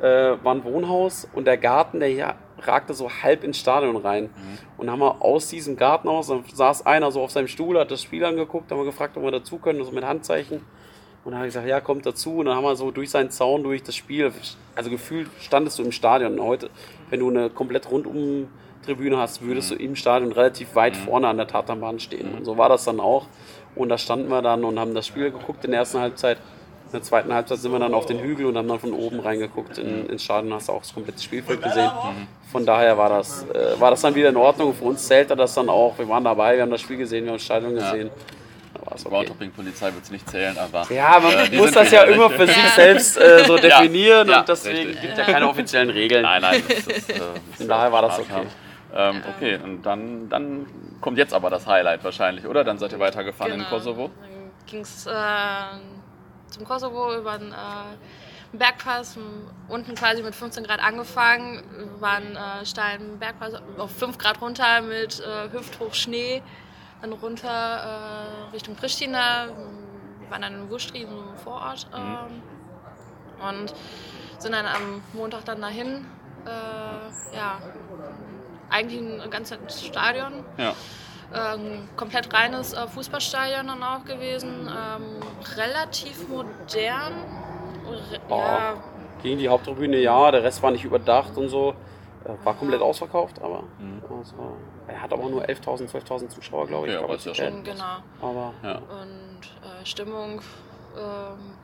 äh, 0.00 0.04
war 0.42 0.52
ein 0.52 0.64
Wohnhaus 0.64 1.28
und 1.32 1.44
der 1.46 1.58
Garten, 1.58 2.00
der 2.00 2.08
hier 2.08 2.34
ragte 2.66 2.94
so 2.94 3.10
halb 3.10 3.44
ins 3.44 3.58
Stadion 3.58 3.96
rein. 3.96 4.30
Und 4.76 4.90
haben 4.90 5.00
wir 5.00 5.22
aus 5.22 5.48
diesem 5.48 5.76
Garten 5.76 6.08
aus, 6.08 6.28
dann 6.28 6.44
saß 6.52 6.86
einer 6.86 7.10
so 7.10 7.22
auf 7.22 7.30
seinem 7.30 7.48
Stuhl, 7.48 7.78
hat 7.78 7.90
das 7.90 8.02
Spiel 8.02 8.24
angeguckt, 8.24 8.70
haben 8.70 8.78
wir 8.78 8.84
gefragt, 8.84 9.16
ob 9.16 9.22
wir 9.22 9.30
dazu 9.30 9.58
können, 9.58 9.84
so 9.84 9.92
mit 9.92 10.04
Handzeichen. 10.04 10.60
Und 11.24 11.32
dann 11.32 11.34
hat 11.34 11.44
er 11.44 11.46
gesagt, 11.46 11.68
ja, 11.68 11.80
kommt 11.80 12.04
dazu. 12.04 12.38
Und 12.38 12.46
dann 12.46 12.56
haben 12.56 12.64
wir 12.64 12.74
so 12.74 12.90
durch 12.90 13.10
seinen 13.10 13.30
Zaun, 13.30 13.62
durch 13.62 13.82
das 13.82 13.94
Spiel, 13.94 14.32
also 14.74 14.90
gefühlt 14.90 15.28
standest 15.40 15.78
du 15.78 15.84
im 15.84 15.92
Stadion. 15.92 16.40
Heute, 16.40 16.70
wenn 17.10 17.20
du 17.20 17.30
eine 17.30 17.48
komplett 17.50 17.90
rundum 17.90 18.48
Tribüne 18.84 19.16
hast, 19.16 19.42
würdest 19.42 19.70
du 19.70 19.76
im 19.76 19.94
Stadion 19.94 20.32
relativ 20.32 20.74
weit 20.74 20.96
vorne 20.96 21.28
an 21.28 21.36
der 21.36 21.46
Tatanbahn 21.46 22.00
stehen. 22.00 22.34
Und 22.34 22.44
so 22.44 22.58
war 22.58 22.68
das 22.68 22.84
dann 22.84 22.98
auch. 22.98 23.28
Und 23.74 23.88
da 23.88 23.98
standen 23.98 24.28
wir 24.28 24.42
dann 24.42 24.64
und 24.64 24.78
haben 24.78 24.94
das 24.94 25.06
Spiel 25.06 25.30
geguckt 25.30 25.64
in 25.64 25.70
der 25.70 25.80
ersten 25.80 26.00
Halbzeit. 26.00 26.38
In 26.92 26.98
der 26.98 27.02
zweiten 27.04 27.32
Halbzeit 27.32 27.58
sind 27.58 27.72
wir 27.72 27.78
dann 27.78 27.94
auf 27.94 28.04
den 28.04 28.18
Hügel 28.18 28.44
und 28.44 28.56
haben 28.58 28.68
dann 28.68 28.78
von 28.78 28.92
oben 28.92 29.20
reingeguckt 29.20 29.78
in, 29.78 30.06
ins 30.10 30.24
Stadion. 30.24 30.52
Hast 30.52 30.68
du 30.68 30.72
auch 30.72 30.82
das 30.82 30.92
komplette 30.92 31.22
Spielfeld 31.22 31.62
gesehen. 31.62 31.90
Von 32.50 32.66
daher 32.66 32.98
war 32.98 33.08
das, 33.08 33.46
äh, 33.48 33.80
war 33.80 33.92
das 33.92 34.02
dann 34.02 34.14
wieder 34.14 34.28
in 34.28 34.36
Ordnung. 34.36 34.74
Für 34.74 34.84
uns 34.84 35.06
zählte 35.06 35.34
das 35.34 35.54
dann 35.54 35.70
auch. 35.70 35.98
Wir 35.98 36.06
waren 36.06 36.22
dabei, 36.22 36.56
wir 36.56 36.62
haben 36.62 36.70
das 36.70 36.82
Spiel 36.82 36.98
gesehen, 36.98 37.24
wir 37.24 37.30
haben 37.30 37.38
das 37.38 37.44
Stadion 37.46 37.74
Ja. 37.78 37.90
gesehen. 37.90 38.10
Da 38.74 38.86
war 38.86 38.94
es 38.96 39.06
okay. 39.06 39.14
Groundhopping-Polizei 39.14 39.86
wird 39.86 40.04
es 40.04 40.10
nicht 40.10 40.28
zählen, 40.28 40.58
aber. 40.58 40.86
Ja, 40.92 41.18
man 41.18 41.32
äh, 41.50 41.56
muss 41.56 41.70
das 41.72 41.90
ja 41.90 42.02
immer 42.02 42.28
für 42.28 42.46
sich 42.46 42.70
selbst 42.74 43.16
äh, 43.16 43.44
so 43.46 43.56
Ja, 43.56 43.62
definieren 43.80 44.28
ja, 44.28 44.40
und 44.40 44.48
deswegen 44.50 44.76
richtig. 44.76 45.00
gibt 45.00 45.12
es 45.14 45.18
ja 45.18 45.32
keine 45.32 45.48
offiziellen 45.48 45.88
Regeln. 45.88 46.22
Nein, 46.24 46.42
nein, 46.42 46.62
das 46.68 46.86
ist, 46.94 47.10
äh, 47.10 47.20
Von 47.56 47.68
daher 47.68 47.90
war 47.90 48.02
das 48.02 48.18
okay. 48.18 48.42
Ähm, 48.94 49.22
okay, 49.34 49.58
und 49.64 49.82
dann, 49.86 50.28
dann 50.28 50.66
kommt 51.00 51.16
jetzt 51.16 51.32
aber 51.32 51.48
das 51.48 51.66
Highlight 51.66 52.04
wahrscheinlich, 52.04 52.46
oder? 52.46 52.64
Dann 52.64 52.76
seid 52.76 52.92
ihr 52.92 52.98
weitergefahren 52.98 53.54
in 53.54 53.64
Kosovo. 53.64 54.08
Genau. 54.08 54.12
Dann 54.20 54.50
ging 54.66 54.80
es 54.82 55.06
äh, 55.06 55.10
zum 56.52 56.64
Kosovo 56.64 57.14
über 57.16 57.38
den 57.38 57.52
äh, 57.52 58.56
Bergpass, 58.56 59.16
unten 59.68 59.94
quasi 59.94 60.22
mit 60.22 60.34
15 60.34 60.64
Grad 60.64 60.80
angefangen, 60.80 61.62
war 62.00 62.16
ein 62.16 62.36
äh, 62.36 62.66
steilen 62.66 63.18
Bergpass 63.18 63.54
auf 63.78 63.90
5 63.92 64.18
Grad 64.18 64.40
runter 64.40 64.82
mit 64.82 65.20
äh, 65.20 65.50
hüfthoch 65.50 65.94
Schnee, 65.94 66.42
dann 67.00 67.12
runter 67.14 67.48
äh, 67.48 68.52
Richtung 68.52 68.76
Pristina, 68.76 69.48
wir 70.20 70.30
waren 70.30 70.42
dann 70.42 70.54
in 70.54 70.70
Wustri, 70.70 71.06
so 71.08 71.18
einem 71.18 71.36
Vorort, 71.42 71.88
ähm, 71.96 72.42
und 73.48 73.74
sind 74.38 74.52
dann 74.52 74.66
am 74.66 75.02
Montag 75.12 75.44
dann 75.44 75.60
dahin. 75.60 76.04
Äh, 76.44 77.36
ja, 77.36 77.58
eigentlich 78.68 79.00
ein 79.00 79.30
ganz 79.30 79.50
nettes 79.50 79.84
Stadion. 79.84 80.44
Ja. 80.58 80.74
Ähm, 81.34 81.88
komplett 81.96 82.32
reines 82.32 82.74
äh, 82.74 82.86
Fußballstadion 82.88 83.66
dann 83.66 83.82
auch 83.82 84.04
gewesen. 84.04 84.68
Ähm, 84.68 85.21
relativ 85.56 86.28
modern. 86.28 87.12
Oh. 88.28 88.34
Ja, 88.36 88.74
Gegen 89.22 89.38
die 89.38 89.48
Haupttribüne 89.48 89.98
ja, 89.98 90.30
der 90.30 90.42
Rest 90.42 90.62
war 90.62 90.70
nicht 90.72 90.84
überdacht 90.84 91.36
und 91.36 91.48
so. 91.48 91.74
Äh, 92.24 92.44
War 92.44 92.54
komplett 92.54 92.80
ausverkauft, 92.80 93.40
aber 93.42 93.64
Mhm. 93.78 94.00
also, 94.18 94.34
er 94.86 95.02
hat 95.02 95.12
aber 95.12 95.28
nur 95.28 95.44
11.000, 95.48 95.88
12.000 95.90 96.28
Zuschauer, 96.28 96.66
glaube 96.68 96.86
ich. 96.88 96.94
Okay, 96.96 97.04
aber 97.04 97.14
ist 97.16 97.26
ja 97.26 97.34
schon- 97.34 97.64
genau. 97.64 97.96
Aber 98.20 98.52
Ja. 98.62 98.76
Und 98.76 99.40
äh, 99.62 99.84
Stimmung 99.84 100.40
ähm, 100.96 101.56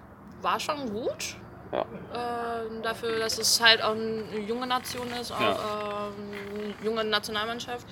war 0.42 0.58
schon 0.60 0.92
gut. 0.92 1.36
ja, 1.72 1.84
Ähm, 2.14 2.82
dafür, 2.82 3.18
dass 3.18 3.38
es 3.38 3.60
halt 3.62 3.82
auch 3.82 3.92
eine 3.92 4.38
junge 4.46 4.66
Nation 4.66 5.06
ist, 5.20 5.30
auch 5.32 5.40
Ja. 5.40 6.08
ähm, 6.08 6.74
eine 6.80 6.84
junge 6.84 7.04
Nationalmannschaft, 7.04 7.86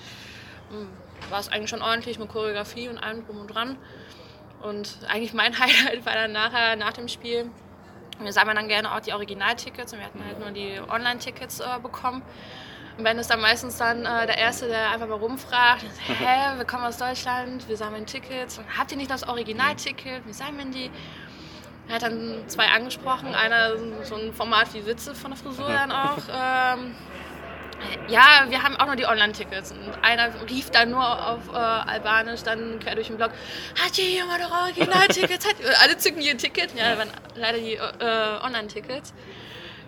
ähm, 0.71 0.89
war 1.29 1.39
es 1.39 1.47
eigentlich 1.49 1.69
schon 1.69 1.81
ordentlich 1.81 2.17
mit 2.19 2.27
Choreografie 2.29 2.89
und 2.89 2.97
allem 2.97 3.25
drum 3.25 3.41
und 3.41 3.47
dran. 3.47 3.77
Und 4.61 4.97
eigentlich 5.07 5.33
mein 5.33 5.57
Highlight 5.59 6.05
war 6.05 6.13
dann 6.13 6.31
nachher, 6.31 6.75
nach 6.75 6.93
dem 6.93 7.07
Spiel, 7.07 7.49
wir 8.19 8.33
sammeln 8.33 8.55
dann 8.55 8.67
gerne 8.67 8.93
auch 8.93 8.99
die 8.99 9.13
Originaltickets 9.13 9.93
und 9.93 9.99
wir 9.99 10.05
hatten 10.05 10.23
halt 10.25 10.39
nur 10.39 10.51
die 10.51 10.79
Online-Tickets 10.89 11.59
äh, 11.59 11.79
bekommen. 11.81 12.23
Und 12.97 13.03
Ben 13.03 13.19
ist 13.19 13.29
dann 13.29 13.41
meistens 13.41 13.77
dann 13.77 14.05
äh, 14.05 14.25
der 14.25 14.39
Erste, 14.39 14.67
der 14.67 14.89
einfach 14.89 15.07
mal 15.07 15.15
rumfragt, 15.15 15.85
hä, 16.07 16.57
wir 16.57 16.65
kommen 16.65 16.83
aus 16.83 16.97
Deutschland, 16.97 17.67
wir 17.69 17.77
sammeln 17.77 18.05
Tickets. 18.07 18.57
Und 18.57 18.65
habt 18.77 18.91
ihr 18.91 18.97
nicht 18.97 19.11
das 19.11 19.27
Originalticket? 19.27 20.25
Wir 20.25 20.33
sammeln 20.33 20.71
die. 20.71 20.89
Er 21.87 21.95
hat 21.95 22.01
dann 22.01 22.43
zwei 22.47 22.65
angesprochen, 22.65 23.33
einer 23.33 23.77
so 24.03 24.15
ein 24.15 24.33
Format 24.33 24.73
wie 24.73 24.85
Witze 24.85 25.15
von 25.15 25.31
der 25.31 25.39
Frisur 25.39 25.69
dann 25.69 25.91
auch. 25.91 26.17
Ähm, 26.29 26.95
ja, 28.07 28.45
wir 28.49 28.63
haben 28.63 28.75
auch 28.77 28.85
nur 28.87 28.95
die 28.95 29.05
Online-Tickets. 29.05 29.71
Und 29.71 29.91
einer 30.03 30.29
rief 30.49 30.69
dann 30.71 30.91
nur 30.91 31.03
auf 31.03 31.39
äh, 31.53 31.57
Albanisch, 31.57 32.43
dann 32.43 32.79
quer 32.79 32.95
durch 32.95 33.07
den 33.07 33.17
Blog, 33.17 33.31
hat 33.83 33.93
hier 33.95 34.09
jemand 34.09 34.41
noch 34.41 34.51
Original-Tickets? 34.63 35.47
Hat- 35.47 35.55
Alle 35.83 35.97
zücken 35.97 36.21
ihr 36.21 36.37
Ticket. 36.37 36.73
Ja, 36.75 36.89
das 36.95 36.99
waren 36.99 37.09
leider 37.35 37.57
die 37.59 37.73
äh, 37.73 38.45
Online-Tickets. 38.45 39.13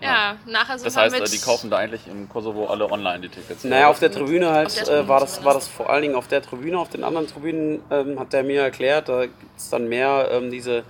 Ja, 0.01 0.37
nachher 0.45 0.77
sind 0.77 0.85
Das 0.87 0.95
wir 0.95 1.01
heißt, 1.03 1.19
mit... 1.19 1.27
äh, 1.27 1.31
die 1.31 1.39
kaufen 1.39 1.69
da 1.69 1.77
eigentlich 1.77 2.07
im 2.07 2.29
Kosovo 2.29 2.67
alle 2.67 2.89
online 2.89 3.19
die 3.19 3.27
Tickets. 3.29 3.65
Naja, 3.65 3.89
auf 3.89 3.99
der 3.99 4.09
Tribüne 4.09 4.49
halt 4.49 4.73
der 4.73 4.83
äh, 4.83 4.85
Tribüne 4.85 5.07
war, 5.09 5.19
das, 5.19 5.43
war 5.43 5.53
das 5.53 5.67
vor 5.67 5.89
allen 5.89 6.03
Dingen 6.03 6.15
auf 6.15 6.27
der 6.29 6.41
Tribüne. 6.41 6.79
Auf 6.79 6.87
den 6.89 7.03
anderen 7.03 7.27
Tribünen 7.27 7.81
ähm, 7.91 8.17
hat 8.17 8.31
der 8.31 8.43
mir 8.43 8.61
erklärt, 8.61 9.09
da 9.09 9.23
gibt 9.23 9.57
es 9.57 9.69
dann 9.69 9.89
mehr 9.89 10.29
ähm, 10.31 10.51
diese, 10.51 10.83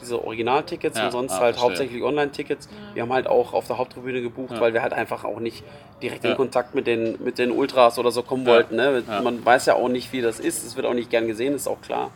diese 0.00 0.20
Originaltickets 0.24 0.98
Ja, 0.98 1.04
und 1.04 1.12
sonst 1.12 1.32
ah, 1.34 1.38
halt 1.38 1.54
verstehe. 1.54 1.62
hauptsächlich 1.62 2.02
Online-Tickets. 2.02 2.68
Wir 2.94 3.02
haben 3.04 3.12
halt 3.12 3.28
auch 3.28 3.52
auf 3.52 3.68
der 3.68 3.78
Haupttribüne 3.78 4.20
gebucht, 4.20 4.54
Ja. 4.54 4.60
weil 4.60 4.74
wir 4.74 4.82
halt 4.82 4.94
einfach 4.94 5.22
auch 5.22 5.38
nicht 5.38 5.62
direkt 6.02 6.24
Ja. 6.24 6.30
in 6.30 6.36
Kontakt 6.36 6.74
mit 6.74 6.86
den, 6.86 7.16
mit 7.22 7.38
den 7.38 7.50
Ultras 7.50 7.98
oder 7.98 8.10
so 8.10 8.22
kommen 8.22 8.44
Ja. 8.46 8.52
wollten. 8.52 8.76
Ne? 8.76 9.02
Man 9.22 9.44
weiß 9.44 9.66
ja 9.66 9.74
auch 9.74 9.88
nicht, 9.88 10.12
wie 10.12 10.20
das 10.20 10.40
ist. 10.40 10.64
Es 10.64 10.76
wird 10.76 10.86
auch 10.86 10.94
nicht 10.94 11.10
gern 11.10 11.26
gesehen, 11.26 11.54
ist 11.54 11.66
auch 11.66 11.80
klar. 11.80 12.10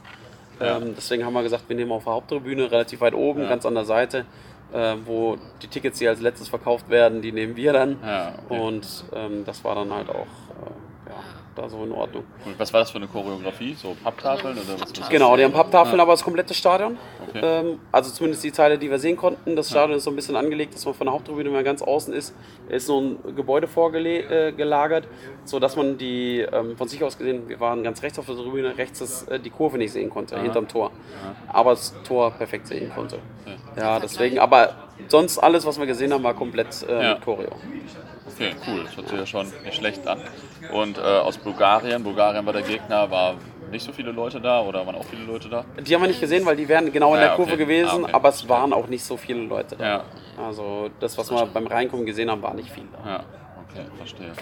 Ähm, 0.60 0.92
deswegen 0.96 1.24
haben 1.24 1.32
wir 1.32 1.42
gesagt, 1.42 1.64
wir 1.68 1.76
nehmen 1.76 1.90
auf 1.92 2.04
der 2.04 2.12
Haupttribüne 2.12 2.70
relativ 2.70 3.00
weit 3.00 3.14
oben, 3.14 3.48
ganz 3.48 3.64
an 3.66 3.74
der 3.74 3.84
Seite. 3.84 4.24
äh, 4.72 4.94
wo 5.04 5.36
die 5.62 5.66
Tickets, 5.66 5.98
die 5.98 6.06
als 6.06 6.20
letztes 6.20 6.46
verkauft 6.48 6.88
werden, 6.90 7.22
die 7.22 7.32
nehmen 7.32 7.56
wir 7.56 7.72
dann. 7.72 7.96
Okay. 8.46 8.60
Und 8.60 8.86
ähm, 9.12 9.42
das 9.44 9.64
war 9.64 9.74
dann 9.74 9.92
halt 9.92 10.08
auch, 10.08 10.28
äh, 11.60 11.62
ja, 11.62 11.68
da 11.68 11.68
so 11.68 11.84
in 11.84 11.92
Ordnung. 11.92 12.24
Und 12.44 12.58
was 12.58 12.72
war 12.72 12.80
das 12.80 12.90
für 12.90 12.96
eine 12.98 13.06
Choreografie? 13.06 13.74
So 13.74 13.96
Papptafeln 14.02 14.56
oder 14.56 14.80
was? 14.80 15.08
Genau, 15.08 15.36
die 15.36 15.44
haben 15.44 15.52
Papptafeln, 15.52 15.96
Ja. 15.96 16.02
aber 16.02 16.12
das 16.12 16.22
komplette 16.24 16.54
Stadion. 16.54 16.96
Okay. 17.28 17.40
Ähm, 17.42 17.78
also 17.92 18.10
zumindest 18.10 18.42
die 18.44 18.50
Teile, 18.50 18.78
die 18.78 18.90
wir 18.90 18.98
sehen 18.98 19.16
konnten. 19.16 19.56
Das 19.56 19.70
Stadion 19.70 19.96
ist 19.98 20.04
so 20.04 20.10
ein 20.10 20.16
bisschen 20.16 20.36
angelegt, 20.36 20.74
dass 20.74 20.84
man 20.84 20.94
von 20.94 21.06
der 21.06 21.14
Haupttribüne 21.14 21.50
mal 21.50 21.64
ganz 21.64 21.82
außen 21.82 22.12
ist. 22.14 22.34
Ist 22.68 22.86
so 22.86 23.00
ein 23.00 23.36
Gebäude 23.36 23.66
vorgelagert, 23.68 25.04
äh, 25.04 25.08
sodass 25.44 25.76
man 25.76 25.98
die 25.98 26.40
ähm, 26.40 26.76
von 26.76 26.88
sich 26.88 27.02
aus 27.04 27.18
gesehen, 27.18 27.48
wir 27.48 27.60
waren 27.60 27.82
ganz 27.82 28.02
rechts 28.02 28.18
auf 28.18 28.26
der 28.26 28.36
Tribüne, 28.36 28.76
rechts 28.78 29.00
das, 29.00 29.22
äh, 29.28 29.38
die 29.38 29.50
Kurve 29.50 29.78
nicht 29.78 29.92
sehen 29.92 30.10
konnte, 30.10 30.40
hinterm 30.40 30.68
Tor. 30.68 30.90
Aber 31.48 31.70
das 31.70 31.94
Tor 32.04 32.30
perfekt 32.32 32.66
sehen 32.66 32.90
konnte. 32.94 33.18
Ja, 33.76 33.98
deswegen, 34.00 34.38
aber 34.38 34.74
sonst 35.08 35.38
alles, 35.38 35.64
was 35.66 35.78
wir 35.78 35.86
gesehen 35.86 36.12
haben, 36.12 36.22
war 36.22 36.34
komplett 36.34 36.84
äh, 36.88 37.02
Ja. 37.02 37.14
mit 37.14 37.24
Choreo. 37.24 37.50
Okay, 38.40 38.54
cool. 38.66 38.84
Das 38.84 38.96
hört 38.96 39.08
sich 39.08 39.18
ja 39.18 39.26
schon 39.26 39.46
nicht 39.64 39.74
schlecht 39.76 40.06
an. 40.06 40.18
Und 40.72 40.96
äh, 40.96 41.00
aus 41.02 41.36
Bulgarien, 41.36 42.02
Bulgarien 42.02 42.44
war 42.46 42.54
der 42.54 42.62
Gegner, 42.62 43.10
war 43.10 43.34
nicht 43.70 43.84
so 43.84 43.92
viele 43.92 44.12
Leute 44.12 44.40
da 44.40 44.62
oder 44.62 44.86
waren 44.86 44.96
auch 44.96 45.04
viele 45.04 45.24
Leute 45.24 45.48
da? 45.50 45.64
Die 45.78 45.94
haben 45.94 46.00
wir 46.00 46.08
nicht 46.08 46.20
gesehen, 46.20 46.44
weil 46.46 46.56
die 46.56 46.66
wären 46.66 46.90
genau 46.90 47.14
in 47.14 47.20
Ja, 47.20 47.28
der 47.28 47.36
Kurve 47.36 47.52
okay. 47.52 47.64
gewesen, 47.64 47.90
Ah, 47.90 48.04
okay. 48.04 48.12
aber 48.14 48.28
es 48.30 48.48
waren 48.48 48.72
auch 48.72 48.86
nicht 48.88 49.04
so 49.04 49.16
viele 49.18 49.42
Leute 49.42 49.76
da. 49.76 49.84
Ja. 49.86 50.04
Also 50.42 50.88
das, 51.00 51.18
was 51.18 51.30
wir 51.30 51.44
beim 51.46 51.66
Reinkommen 51.66 52.06
gesehen 52.06 52.30
haben, 52.30 52.40
war 52.42 52.54
nicht 52.54 52.70
viel 52.70 52.84
da. 53.04 53.08
Ja, 53.10 53.20
okay, 53.68 53.84
verstehe. 53.98 54.32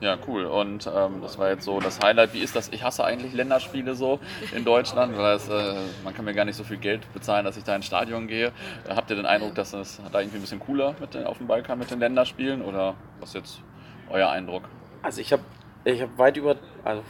Ja, 0.00 0.16
cool. 0.26 0.46
Und 0.46 0.86
ähm, 0.86 1.20
das 1.20 1.38
war 1.38 1.50
jetzt 1.50 1.64
so 1.64 1.78
das 1.78 2.00
Highlight. 2.00 2.32
Wie 2.32 2.40
ist 2.40 2.56
das? 2.56 2.70
Ich 2.70 2.82
hasse 2.82 3.04
eigentlich 3.04 3.34
Länderspiele 3.34 3.94
so 3.94 4.18
in 4.56 4.64
Deutschland, 4.64 5.16
weil 5.16 5.36
es, 5.36 5.46
äh, 5.48 5.74
man 6.04 6.14
kann 6.14 6.24
mir 6.24 6.32
gar 6.32 6.46
nicht 6.46 6.56
so 6.56 6.64
viel 6.64 6.78
Geld 6.78 7.02
bezahlen, 7.12 7.44
dass 7.44 7.58
ich 7.58 7.64
da 7.64 7.76
ins 7.76 7.84
Stadion 7.84 8.26
gehe. 8.26 8.46
Äh, 8.88 8.94
habt 8.96 9.10
ihr 9.10 9.16
den 9.16 9.26
Eindruck, 9.26 9.54
dass 9.54 9.74
es 9.74 10.00
da 10.10 10.20
irgendwie 10.20 10.38
ein 10.38 10.40
bisschen 10.40 10.60
cooler 10.60 10.94
mit 11.00 11.12
den, 11.12 11.24
auf 11.24 11.36
dem 11.36 11.46
Balkan 11.46 11.78
mit 11.78 11.90
den 11.90 12.00
Länderspielen 12.00 12.62
oder 12.62 12.94
was 13.20 13.30
ist 13.30 13.34
jetzt 13.34 13.60
euer 14.08 14.30
Eindruck? 14.30 14.62
Also 15.02 15.20
ich 15.20 15.32
habe 15.32 15.42
ich 15.84 16.00
hab 16.00 16.18
weit 16.18 16.36
über, 16.36 16.56
also 16.84 17.02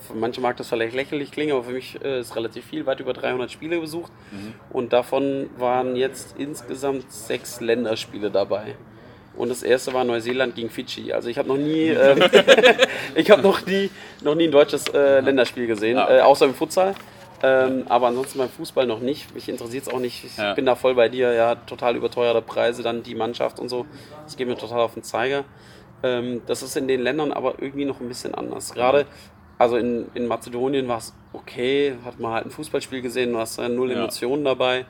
für 0.00 0.14
manche 0.14 0.40
mag 0.40 0.56
das 0.56 0.68
vielleicht 0.68 0.94
lächerlich 0.94 1.30
klingen, 1.30 1.52
aber 1.52 1.64
für 1.64 1.72
mich 1.72 2.00
äh, 2.04 2.20
ist 2.20 2.34
relativ 2.34 2.64
viel, 2.64 2.86
weit 2.86 3.00
über 3.00 3.12
300 3.12 3.50
Spiele 3.50 3.80
besucht 3.80 4.10
und 4.70 4.92
davon 4.92 5.48
waren 5.58 5.94
jetzt 5.94 6.36
insgesamt 6.36 7.10
sechs 7.10 7.60
Länderspiele 7.60 8.30
dabei. 8.32 8.76
Und 9.40 9.48
das 9.48 9.62
erste 9.62 9.92
war 9.94 10.04
Neuseeland 10.04 10.54
gegen 10.54 10.68
Fidschi. 10.70 11.12
Also 11.12 11.28
ich 11.28 11.38
habe 11.38 11.48
noch 11.48 11.56
nie, 11.56 11.88
ähm, 11.88 12.22
ich 13.14 13.30
habe 13.30 13.42
noch 13.42 13.64
nie, 13.66 13.90
noch 14.22 14.34
nie 14.34 14.44
ein 14.44 14.50
deutsches 14.50 14.86
äh, 14.88 15.20
Länderspiel 15.20 15.66
gesehen, 15.66 15.96
Ja. 15.96 16.10
äh, 16.18 16.20
außer 16.20 16.44
im 16.44 16.54
Futsal. 16.54 16.94
Ähm, 17.42 17.84
aber 17.88 18.08
ansonsten 18.08 18.38
beim 18.38 18.50
Fußball 18.50 18.86
noch 18.86 19.00
nicht. 19.00 19.34
Mich 19.34 19.48
interessiert 19.48 19.86
es 19.86 19.92
auch 19.92 19.98
nicht. 19.98 20.24
Ich 20.24 20.36
Ja. 20.36 20.52
bin 20.52 20.66
da 20.66 20.74
voll 20.74 20.94
bei 20.94 21.08
dir. 21.08 21.32
Ja, 21.32 21.54
total 21.54 21.96
überteuerte 21.96 22.42
Preise, 22.42 22.82
dann 22.82 23.02
die 23.02 23.14
Mannschaft 23.14 23.58
und 23.58 23.70
so. 23.70 23.86
Das 24.24 24.36
geht 24.36 24.46
mir 24.46 24.58
total 24.58 24.80
auf 24.80 24.92
den 24.92 25.02
Zeiger. 25.02 25.44
Ähm, 26.02 26.42
das 26.46 26.62
ist 26.62 26.76
in 26.76 26.86
den 26.86 27.00
Ländern 27.00 27.32
aber 27.32 27.54
irgendwie 27.60 27.86
noch 27.86 27.98
ein 28.00 28.08
bisschen 28.08 28.34
anders. 28.34 28.74
Gerade, 28.74 29.06
also 29.58 29.76
in, 29.78 30.06
in 30.12 30.26
Mazedonien 30.26 30.86
war 30.86 30.98
es 30.98 31.14
okay, 31.32 31.94
hat 32.04 32.20
man 32.20 32.32
halt 32.34 32.44
ein 32.44 32.50
Fußballspiel 32.50 33.00
gesehen, 33.00 33.32
du 33.32 33.38
hast 33.38 33.58
ja 33.58 33.70
null 33.70 33.90
Ja. 33.90 33.96
Emotionen 33.98 34.44
dabei. 34.44 34.84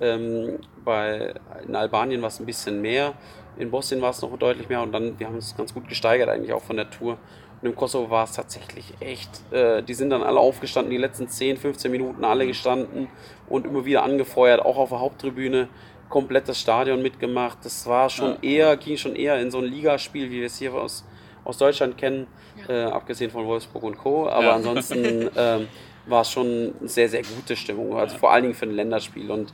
Ähm, 0.00 0.58
bei, 0.84 1.34
in 1.66 1.74
Albanien 1.74 2.20
war 2.22 2.28
es 2.28 2.38
ein 2.38 2.46
bisschen 2.46 2.80
mehr, 2.82 3.14
in 3.58 3.70
Bosnien 3.70 4.02
war 4.02 4.10
es 4.10 4.22
noch 4.22 4.36
deutlich 4.38 4.68
mehr 4.68 4.82
und 4.82 4.92
dann, 4.92 5.18
wir 5.18 5.26
haben 5.26 5.36
uns 5.36 5.56
ganz 5.56 5.72
gut 5.72 5.88
gesteigert 5.88 6.28
eigentlich 6.28 6.52
auch 6.52 6.62
von 6.62 6.76
der 6.76 6.90
Tour. 6.90 7.18
Und 7.62 7.68
im 7.68 7.74
Kosovo 7.74 8.10
war 8.10 8.24
es 8.24 8.32
tatsächlich 8.32 8.92
echt, 9.00 9.30
äh, 9.52 9.82
die 9.82 9.94
sind 9.94 10.10
dann 10.10 10.22
alle 10.22 10.38
aufgestanden, 10.38 10.90
die 10.90 10.98
letzten 10.98 11.28
10, 11.28 11.56
15 11.56 11.90
Minuten 11.90 12.24
alle 12.24 12.46
gestanden 12.46 13.08
und 13.48 13.66
immer 13.66 13.84
wieder 13.86 14.02
angefeuert, 14.02 14.60
auch 14.60 14.76
auf 14.76 14.90
der 14.90 15.00
Haupttribüne 15.00 15.68
komplett 16.10 16.48
das 16.48 16.60
Stadion 16.60 17.02
mitgemacht. 17.02 17.58
Das 17.64 17.86
war 17.86 18.10
schon 18.10 18.36
eher, 18.42 18.76
ging 18.76 18.96
schon 18.96 19.16
eher 19.16 19.40
in 19.40 19.50
so 19.50 19.58
ein 19.58 19.64
Ligaspiel, 19.64 20.30
wie 20.30 20.40
wir 20.40 20.46
es 20.46 20.58
hier 20.58 20.74
aus, 20.74 21.04
aus 21.44 21.56
Deutschland 21.58 21.96
kennen, 21.96 22.26
äh, 22.68 22.82
abgesehen 22.84 23.30
von 23.30 23.46
Wolfsburg 23.46 23.82
und 23.82 23.96
Co. 23.96 24.28
Aber 24.28 24.48
Ja. 24.48 24.54
ansonsten 24.54 25.30
ähm, 25.36 25.68
war 26.04 26.20
es 26.20 26.30
schon 26.30 26.74
eine 26.78 26.88
sehr, 26.88 27.08
sehr 27.08 27.22
gute 27.22 27.56
Stimmung, 27.56 27.96
also 27.96 28.16
vor 28.18 28.32
allen 28.32 28.42
Dingen 28.42 28.54
für 28.54 28.66
ein 28.66 28.72
Länderspiel. 28.76 29.30
Und 29.30 29.52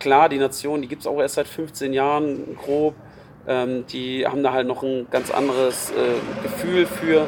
klar, 0.00 0.28
die 0.28 0.38
Nation, 0.38 0.82
die 0.82 0.88
gibt 0.88 1.02
es 1.02 1.06
auch 1.06 1.20
erst 1.20 1.36
seit 1.36 1.46
15 1.46 1.92
Jahren 1.92 2.56
grob. 2.56 2.94
Ähm, 3.48 3.84
die 3.92 4.26
haben 4.26 4.42
da 4.42 4.52
halt 4.52 4.66
noch 4.66 4.82
ein 4.82 5.06
ganz 5.10 5.30
anderes 5.30 5.90
äh, 5.90 6.42
Gefühl 6.42 6.86
für, 6.86 7.26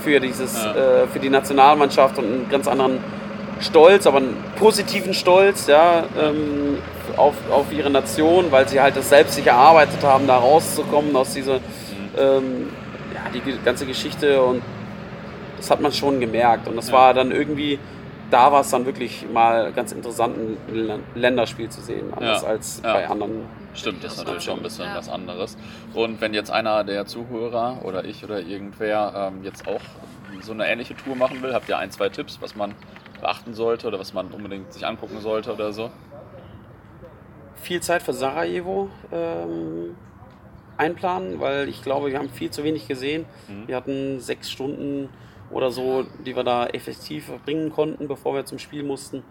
für, 0.00 0.20
dieses, 0.20 0.64
Ja. 0.64 1.02
äh, 1.02 1.06
für 1.06 1.18
die 1.18 1.30
Nationalmannschaft 1.30 2.18
und 2.18 2.24
einen 2.24 2.48
ganz 2.50 2.66
anderen 2.66 2.98
Stolz, 3.60 4.06
aber 4.06 4.18
einen 4.18 4.36
positiven 4.58 5.12
Stolz 5.12 5.66
ja, 5.66 6.04
ähm, 6.18 6.78
auf, 7.16 7.34
auf 7.50 7.70
ihre 7.72 7.90
Nation, 7.90 8.46
weil 8.50 8.66
sie 8.68 8.80
halt 8.80 8.96
das 8.96 9.10
selbst 9.10 9.34
sich 9.34 9.46
erarbeitet 9.46 10.02
haben, 10.02 10.26
da 10.26 10.38
rauszukommen 10.38 11.14
aus 11.14 11.34
dieser 11.34 11.56
ähm, 12.18 12.70
ja, 13.14 13.20
die 13.34 13.42
ganze 13.64 13.84
Geschichte 13.84 14.42
und 14.42 14.62
das 15.58 15.70
hat 15.70 15.82
man 15.82 15.92
schon 15.92 16.20
gemerkt. 16.20 16.68
Und 16.68 16.76
das 16.76 16.88
Ja. 16.88 16.94
war 16.94 17.14
dann 17.14 17.32
irgendwie, 17.32 17.78
da 18.30 18.52
war 18.52 18.60
es 18.60 18.70
dann 18.70 18.86
wirklich 18.86 19.26
mal 19.32 19.72
ganz 19.72 19.92
interessant, 19.92 20.36
ein 20.36 20.56
Län- 20.74 21.02
Länderspiel 21.14 21.68
zu 21.68 21.80
sehen, 21.80 22.12
anders 22.14 22.42
Ja. 22.42 22.48
als 22.48 22.80
Ja. 22.84 22.92
bei 22.94 23.08
anderen. 23.08 23.44
Stimmt, 23.74 24.02
das 24.04 24.12
ist 24.14 24.18
natürlich 24.18 24.42
schon 24.44 24.58
ein 24.58 24.62
bisschen 24.62 24.84
Ja. 24.86 24.96
was 24.96 25.08
anderes. 25.08 25.56
Und 25.94 26.20
wenn 26.20 26.34
jetzt 26.34 26.50
einer 26.50 26.84
der 26.84 27.06
Zuhörer 27.06 27.78
oder 27.84 28.04
ich 28.04 28.24
oder 28.24 28.40
irgendwer 28.40 29.30
ähm, 29.32 29.44
jetzt 29.44 29.66
auch 29.68 29.80
so 30.42 30.52
eine 30.52 30.66
ähnliche 30.68 30.94
Tour 30.96 31.16
machen 31.16 31.42
will, 31.42 31.52
habt 31.52 31.68
ihr 31.68 31.78
ein, 31.78 31.90
zwei 31.90 32.08
Tipps, 32.08 32.38
was 32.40 32.54
man 32.56 32.74
beachten 33.20 33.52
sollte 33.54 33.86
oder 33.88 33.98
was 33.98 34.14
man 34.14 34.28
unbedingt 34.28 34.72
sich 34.72 34.86
angucken 34.86 35.20
sollte 35.20 35.52
oder 35.52 35.72
so? 35.72 35.90
Viel 37.56 37.80
Zeit 37.82 38.02
für 38.02 38.14
Sarajevo 38.14 38.88
ähm, 39.12 39.96
einplanen, 40.78 41.40
weil 41.40 41.68
ich 41.68 41.82
glaube, 41.82 42.10
wir 42.10 42.18
haben 42.18 42.30
viel 42.30 42.50
zu 42.50 42.64
wenig 42.64 42.88
gesehen. 42.88 43.26
Mhm. 43.48 43.68
Wir 43.68 43.76
hatten 43.76 44.18
sechs 44.20 44.50
Stunden 44.50 45.10
oder 45.50 45.70
so, 45.70 46.04
die 46.24 46.34
wir 46.36 46.44
da 46.44 46.66
effektiv 46.66 47.26
verbringen 47.26 47.70
konnten, 47.70 48.08
bevor 48.08 48.34
wir 48.34 48.44
zum 48.44 48.58
Spiel 48.58 48.82
mussten. 48.82 49.22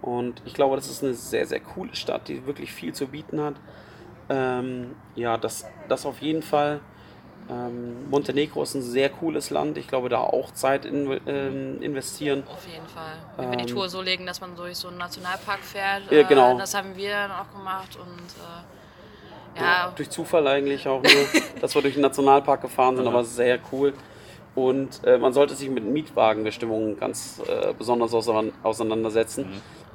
Und 0.00 0.42
ich 0.44 0.54
glaube, 0.54 0.76
das 0.76 0.88
ist 0.90 1.02
eine 1.02 1.14
sehr, 1.14 1.46
sehr 1.46 1.60
coole 1.60 1.94
Stadt, 1.94 2.28
die 2.28 2.44
wirklich 2.46 2.72
viel 2.72 2.92
zu 2.92 3.06
bieten 3.06 3.40
hat. 3.40 3.54
Ähm, 4.28 4.94
ja, 5.14 5.36
das, 5.36 5.64
das 5.88 6.06
auf 6.06 6.20
jeden 6.20 6.42
Fall. 6.42 6.80
Ähm, 7.50 8.08
Montenegro 8.08 8.62
ist 8.62 8.74
ein 8.74 8.82
sehr 8.82 9.10
cooles 9.10 9.50
Land. 9.50 9.76
Ich 9.78 9.88
glaube, 9.88 10.08
da 10.08 10.18
auch 10.20 10.52
Zeit 10.52 10.84
in, 10.84 11.20
ähm, 11.26 11.82
investieren. 11.82 12.44
Auf 12.48 12.66
jeden 12.66 12.86
Fall. 12.86 13.14
Wenn 13.36 13.50
wir 13.50 13.56
die 13.58 13.64
Ähm, 13.64 13.76
Tour 13.76 13.88
so 13.88 14.00
legen, 14.00 14.26
dass 14.26 14.40
man 14.40 14.54
durch 14.56 14.76
so 14.76 14.88
einen 14.88 14.98
Nationalpark 14.98 15.60
fährt, 15.60 16.02
Ja, 16.10 16.22
genau. 16.22 16.54
äh, 16.54 16.58
das 16.58 16.74
haben 16.74 16.96
wir 16.96 17.10
dann 17.10 17.30
auch 17.32 17.50
gemacht 17.52 17.96
und 17.96 18.06
äh, 19.58 19.60
ja, 19.60 19.92
Durch 19.94 20.08
Zufall 20.08 20.46
eigentlich 20.46 20.88
auch 20.88 21.02
nur, 21.02 21.12
dass 21.60 21.74
wir 21.74 21.82
durch 21.82 21.94
den 21.94 22.02
Nationalpark 22.02 22.62
gefahren 22.62 22.96
sind, 22.96 23.06
aber 23.06 23.22
sehr 23.24 23.58
cool. 23.70 23.92
Und 24.54 25.02
äh, 25.04 25.16
man 25.16 25.32
sollte 25.32 25.54
sich 25.54 25.70
mit 25.70 25.82
Mietwagenbestimmungen 25.84 26.98
ganz 26.98 27.40
äh, 27.48 27.72
besonders 27.72 28.12
ausein- 28.12 28.52
auseinandersetzen, 28.62 29.46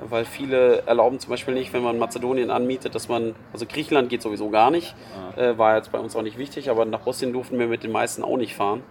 weil 0.10 0.26
viele 0.26 0.82
erlauben 0.88 1.20
zum 1.20 1.30
Beispiel 1.30 1.54
nicht, 1.54 1.74
wenn 1.74 1.84
man 1.84 2.00
Mazedonien 2.00 2.50
anmietet, 2.50 2.96
dass 2.96 3.08
man, 3.08 3.36
also 3.54 3.66
Griechenland 3.68 4.10
geht 4.10 4.22
sowieso 4.24 4.50
gar 4.50 4.72
nicht, 4.72 4.96
äh, 5.36 5.58
war 5.60 5.76
jetzt 5.76 5.92
bei 5.92 6.00
uns 6.00 6.16
auch 6.16 6.24
nicht 6.24 6.40
wichtig, 6.40 6.70
aber 6.72 6.86
nach 6.86 7.02
Bosnien 7.02 7.34
durften 7.34 7.60
wir 7.60 7.68
mit 7.68 7.84
den 7.84 7.92
meisten 7.92 8.24
auch 8.24 8.38
nicht 8.38 8.56
fahren. 8.56 8.82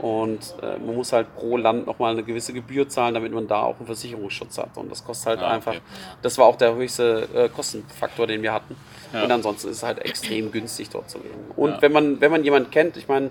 Und 0.00 0.54
äh, 0.62 0.78
man 0.78 0.94
muss 0.96 1.12
halt 1.12 1.34
pro 1.36 1.56
Land 1.58 1.86
nochmal 1.86 2.12
eine 2.12 2.22
gewisse 2.22 2.54
Gebühr 2.54 2.88
zahlen, 2.88 3.12
damit 3.12 3.32
man 3.32 3.46
da 3.48 3.62
auch 3.64 3.76
einen 3.78 3.86
Versicherungsschutz 3.86 4.56
hat. 4.56 4.76
Und 4.76 4.90
das 4.90 5.04
kostet 5.04 5.26
halt 5.26 5.40
Ah, 5.40 5.46
okay. 5.46 5.54
einfach, 5.56 5.74
das 6.22 6.38
war 6.38 6.46
auch 6.46 6.56
der 6.56 6.74
höchste 6.74 7.28
äh, 7.34 7.48
Kostenfaktor, 7.50 8.26
den 8.26 8.42
wir 8.42 8.52
hatten. 8.54 8.76
Ja. 9.12 9.24
Und 9.24 9.30
ansonsten 9.32 9.68
ist 9.68 9.76
es 9.78 9.82
halt 9.82 9.98
extrem 9.98 10.52
günstig 10.52 10.88
dort 10.88 11.10
zu 11.10 11.18
leben. 11.18 11.34
Und 11.54 11.72
Ja. 11.72 11.82
wenn 11.82 11.92
man 11.92 12.20
wenn 12.20 12.30
man 12.30 12.44
jemanden 12.44 12.70
kennt, 12.70 12.96
ich 12.96 13.08
meine, 13.08 13.28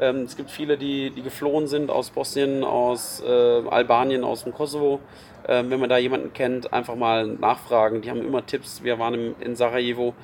ähm, 0.00 0.22
es 0.22 0.36
gibt 0.36 0.50
viele, 0.50 0.78
die, 0.78 1.10
die 1.10 1.22
geflohen 1.22 1.66
sind 1.66 1.90
aus 1.90 2.10
Bosnien, 2.10 2.64
aus 2.64 3.22
äh, 3.24 3.28
Albanien, 3.68 4.24
aus 4.24 4.44
dem 4.44 4.54
Kosovo. 4.54 5.00
Ähm, 5.46 5.70
wenn 5.70 5.80
man 5.80 5.88
da 5.88 5.98
jemanden 5.98 6.32
kennt, 6.32 6.72
einfach 6.72 6.96
mal 6.96 7.26
nachfragen. 7.26 8.02
Die 8.02 8.10
haben 8.10 8.24
immer 8.24 8.44
Tipps. 8.44 8.82
Wir 8.82 8.98
waren 8.98 9.14
im, 9.14 9.34
in 9.40 9.56
Sarajevo 9.56 10.14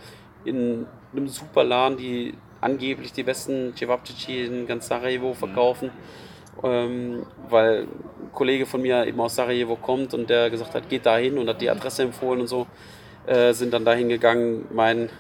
in 0.45 0.87
einem 1.13 1.29
super 1.29 1.65
Laden, 1.65 1.97
die 1.97 2.35
angeblich 2.61 3.13
die 3.13 3.23
besten 3.23 3.75
Cevapcici 3.77 4.45
in 4.45 4.67
ganz 4.67 4.89
Sarajevo 4.89 5.35
verkaufen. 5.35 5.91
Ähm, 6.63 7.27
weil 7.51 7.83
ein 7.83 8.33
Kollege 8.33 8.65
von 8.65 8.81
mir 8.81 9.07
eben 9.07 9.21
aus 9.21 9.35
Sarajevo 9.35 9.77
kommt 9.77 10.15
und 10.15 10.31
der 10.31 10.49
gesagt 10.49 10.75
hat, 10.75 10.89
geht 10.89 11.05
da 11.05 11.19
hin 11.19 11.37
und 11.37 11.49
hat 11.49 11.61
die 11.61 11.69
Adresse 11.69 12.03
empfohlen 12.03 12.41
und 12.41 12.47
so, 12.47 12.67
äh, 13.27 13.53
sind 13.53 13.75
dann 13.75 13.85
dahin 13.85 14.09
gegangen. 14.09 14.67
Mein, 14.73 15.11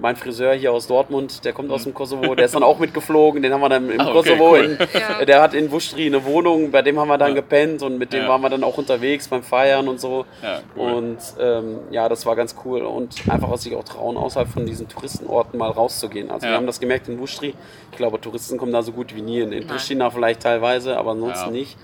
mein 0.00 0.16
Friseur 0.16 0.54
hier 0.54 0.72
aus 0.72 0.86
Dortmund, 0.86 1.44
der 1.44 1.52
kommt 1.52 1.70
aus 1.70 1.84
dem 1.84 1.92
Kosovo, 1.94 2.34
der 2.34 2.44
ist 2.46 2.54
dann 2.54 2.62
auch 2.62 2.78
mitgeflogen, 2.78 3.42
den 3.42 3.52
haben 3.52 3.60
wir 3.60 3.68
dann 3.68 3.90
im 3.90 4.00
Ah, 4.00 4.04
okay, 4.04 4.12
Kosovo, 4.12 4.50
cool. 4.52 4.78
in, 4.94 5.00
Ja. 5.00 5.24
der 5.24 5.42
hat 5.42 5.54
in 5.54 5.70
Wuschtri 5.70 6.06
eine 6.06 6.24
Wohnung, 6.24 6.70
bei 6.70 6.82
dem 6.82 6.98
haben 6.98 7.08
wir 7.08 7.18
dann 7.18 7.30
Ja. 7.30 7.34
gepennt 7.36 7.82
und 7.82 7.98
mit 7.98 8.12
dem 8.12 8.22
Ja. 8.22 8.28
waren 8.28 8.40
wir 8.40 8.48
dann 8.50 8.62
auch 8.62 8.78
unterwegs 8.78 9.26
beim 9.28 9.42
Feiern 9.42 9.88
und 9.88 10.00
so. 10.00 10.24
Ja, 10.42 10.60
cool. 10.76 10.92
Und 10.92 11.18
ähm, 11.40 11.78
ja, 11.90 12.08
das 12.08 12.26
war 12.26 12.36
ganz 12.36 12.54
cool 12.64 12.82
und 12.82 13.14
einfach 13.28 13.56
sich 13.58 13.74
auch 13.74 13.84
trauen, 13.84 14.16
außerhalb 14.16 14.48
von 14.48 14.66
diesen 14.66 14.88
Touristenorten 14.88 15.58
mal 15.58 15.70
rauszugehen. 15.70 16.30
Also 16.30 16.46
Ja. 16.46 16.52
wir 16.52 16.56
haben 16.58 16.66
das 16.66 16.78
gemerkt 16.80 17.08
in 17.08 17.18
Wuschtri. 17.18 17.54
Ich 17.90 17.96
glaube, 17.96 18.20
Touristen 18.20 18.56
kommen 18.58 18.72
da 18.72 18.82
so 18.82 18.92
gut 18.92 19.14
wie 19.16 19.22
nie 19.22 19.40
in. 19.40 19.52
In. 19.52 19.66
Pristina 19.66 20.10
vielleicht 20.10 20.42
teilweise, 20.42 20.96
aber 20.96 21.10
ansonsten 21.12 21.46
Ja. 21.46 21.50
nicht. 21.50 21.76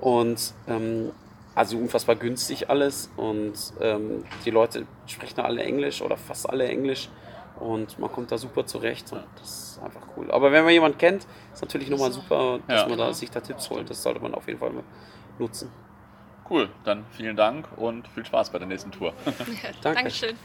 Und 0.00 0.54
ähm, 0.68 1.10
also 1.54 1.76
unfassbar 1.76 2.16
günstig 2.16 2.70
alles 2.70 3.10
und 3.16 3.52
ähm, 3.82 4.24
die 4.46 4.50
Leute 4.50 4.86
sprechen 5.06 5.34
da 5.36 5.42
alle 5.42 5.62
Englisch 5.62 6.00
oder 6.00 6.16
fast 6.16 6.48
alle 6.48 6.66
Englisch 6.66 7.08
und 7.60 7.98
man 7.98 8.10
kommt 8.10 8.32
da 8.32 8.38
super 8.38 8.66
zurecht 8.66 9.12
und 9.12 9.22
das 9.38 9.76
ist 9.76 9.82
einfach 9.82 10.00
cool. 10.16 10.30
Aber 10.30 10.50
wenn 10.52 10.64
man 10.64 10.72
jemanden 10.72 10.98
kennt, 10.98 11.26
ist 11.52 11.62
natürlich 11.62 11.88
nochmal 11.90 12.10
super, 12.12 12.58
dass 12.66 12.82
Ja. 12.82 12.88
man 12.88 12.98
da 12.98 13.12
sich 13.12 13.30
da 13.30 13.40
Tipps 13.40 13.70
holt. 13.70 13.88
Das 13.90 14.02
sollte 14.02 14.20
man 14.20 14.34
auf 14.34 14.46
jeden 14.46 14.58
Fall 14.58 14.70
mal 14.70 14.82
nutzen. 15.38 15.70
Cool, 16.48 16.68
dann 16.84 17.04
vielen 17.12 17.36
Dank 17.36 17.68
und 17.76 18.08
viel 18.08 18.26
Spaß 18.26 18.50
bei 18.50 18.58
der 18.58 18.66
nächsten 18.66 18.90
Tour. 18.90 19.12
Danke. 19.24 19.74
Dankeschön. 19.82 20.36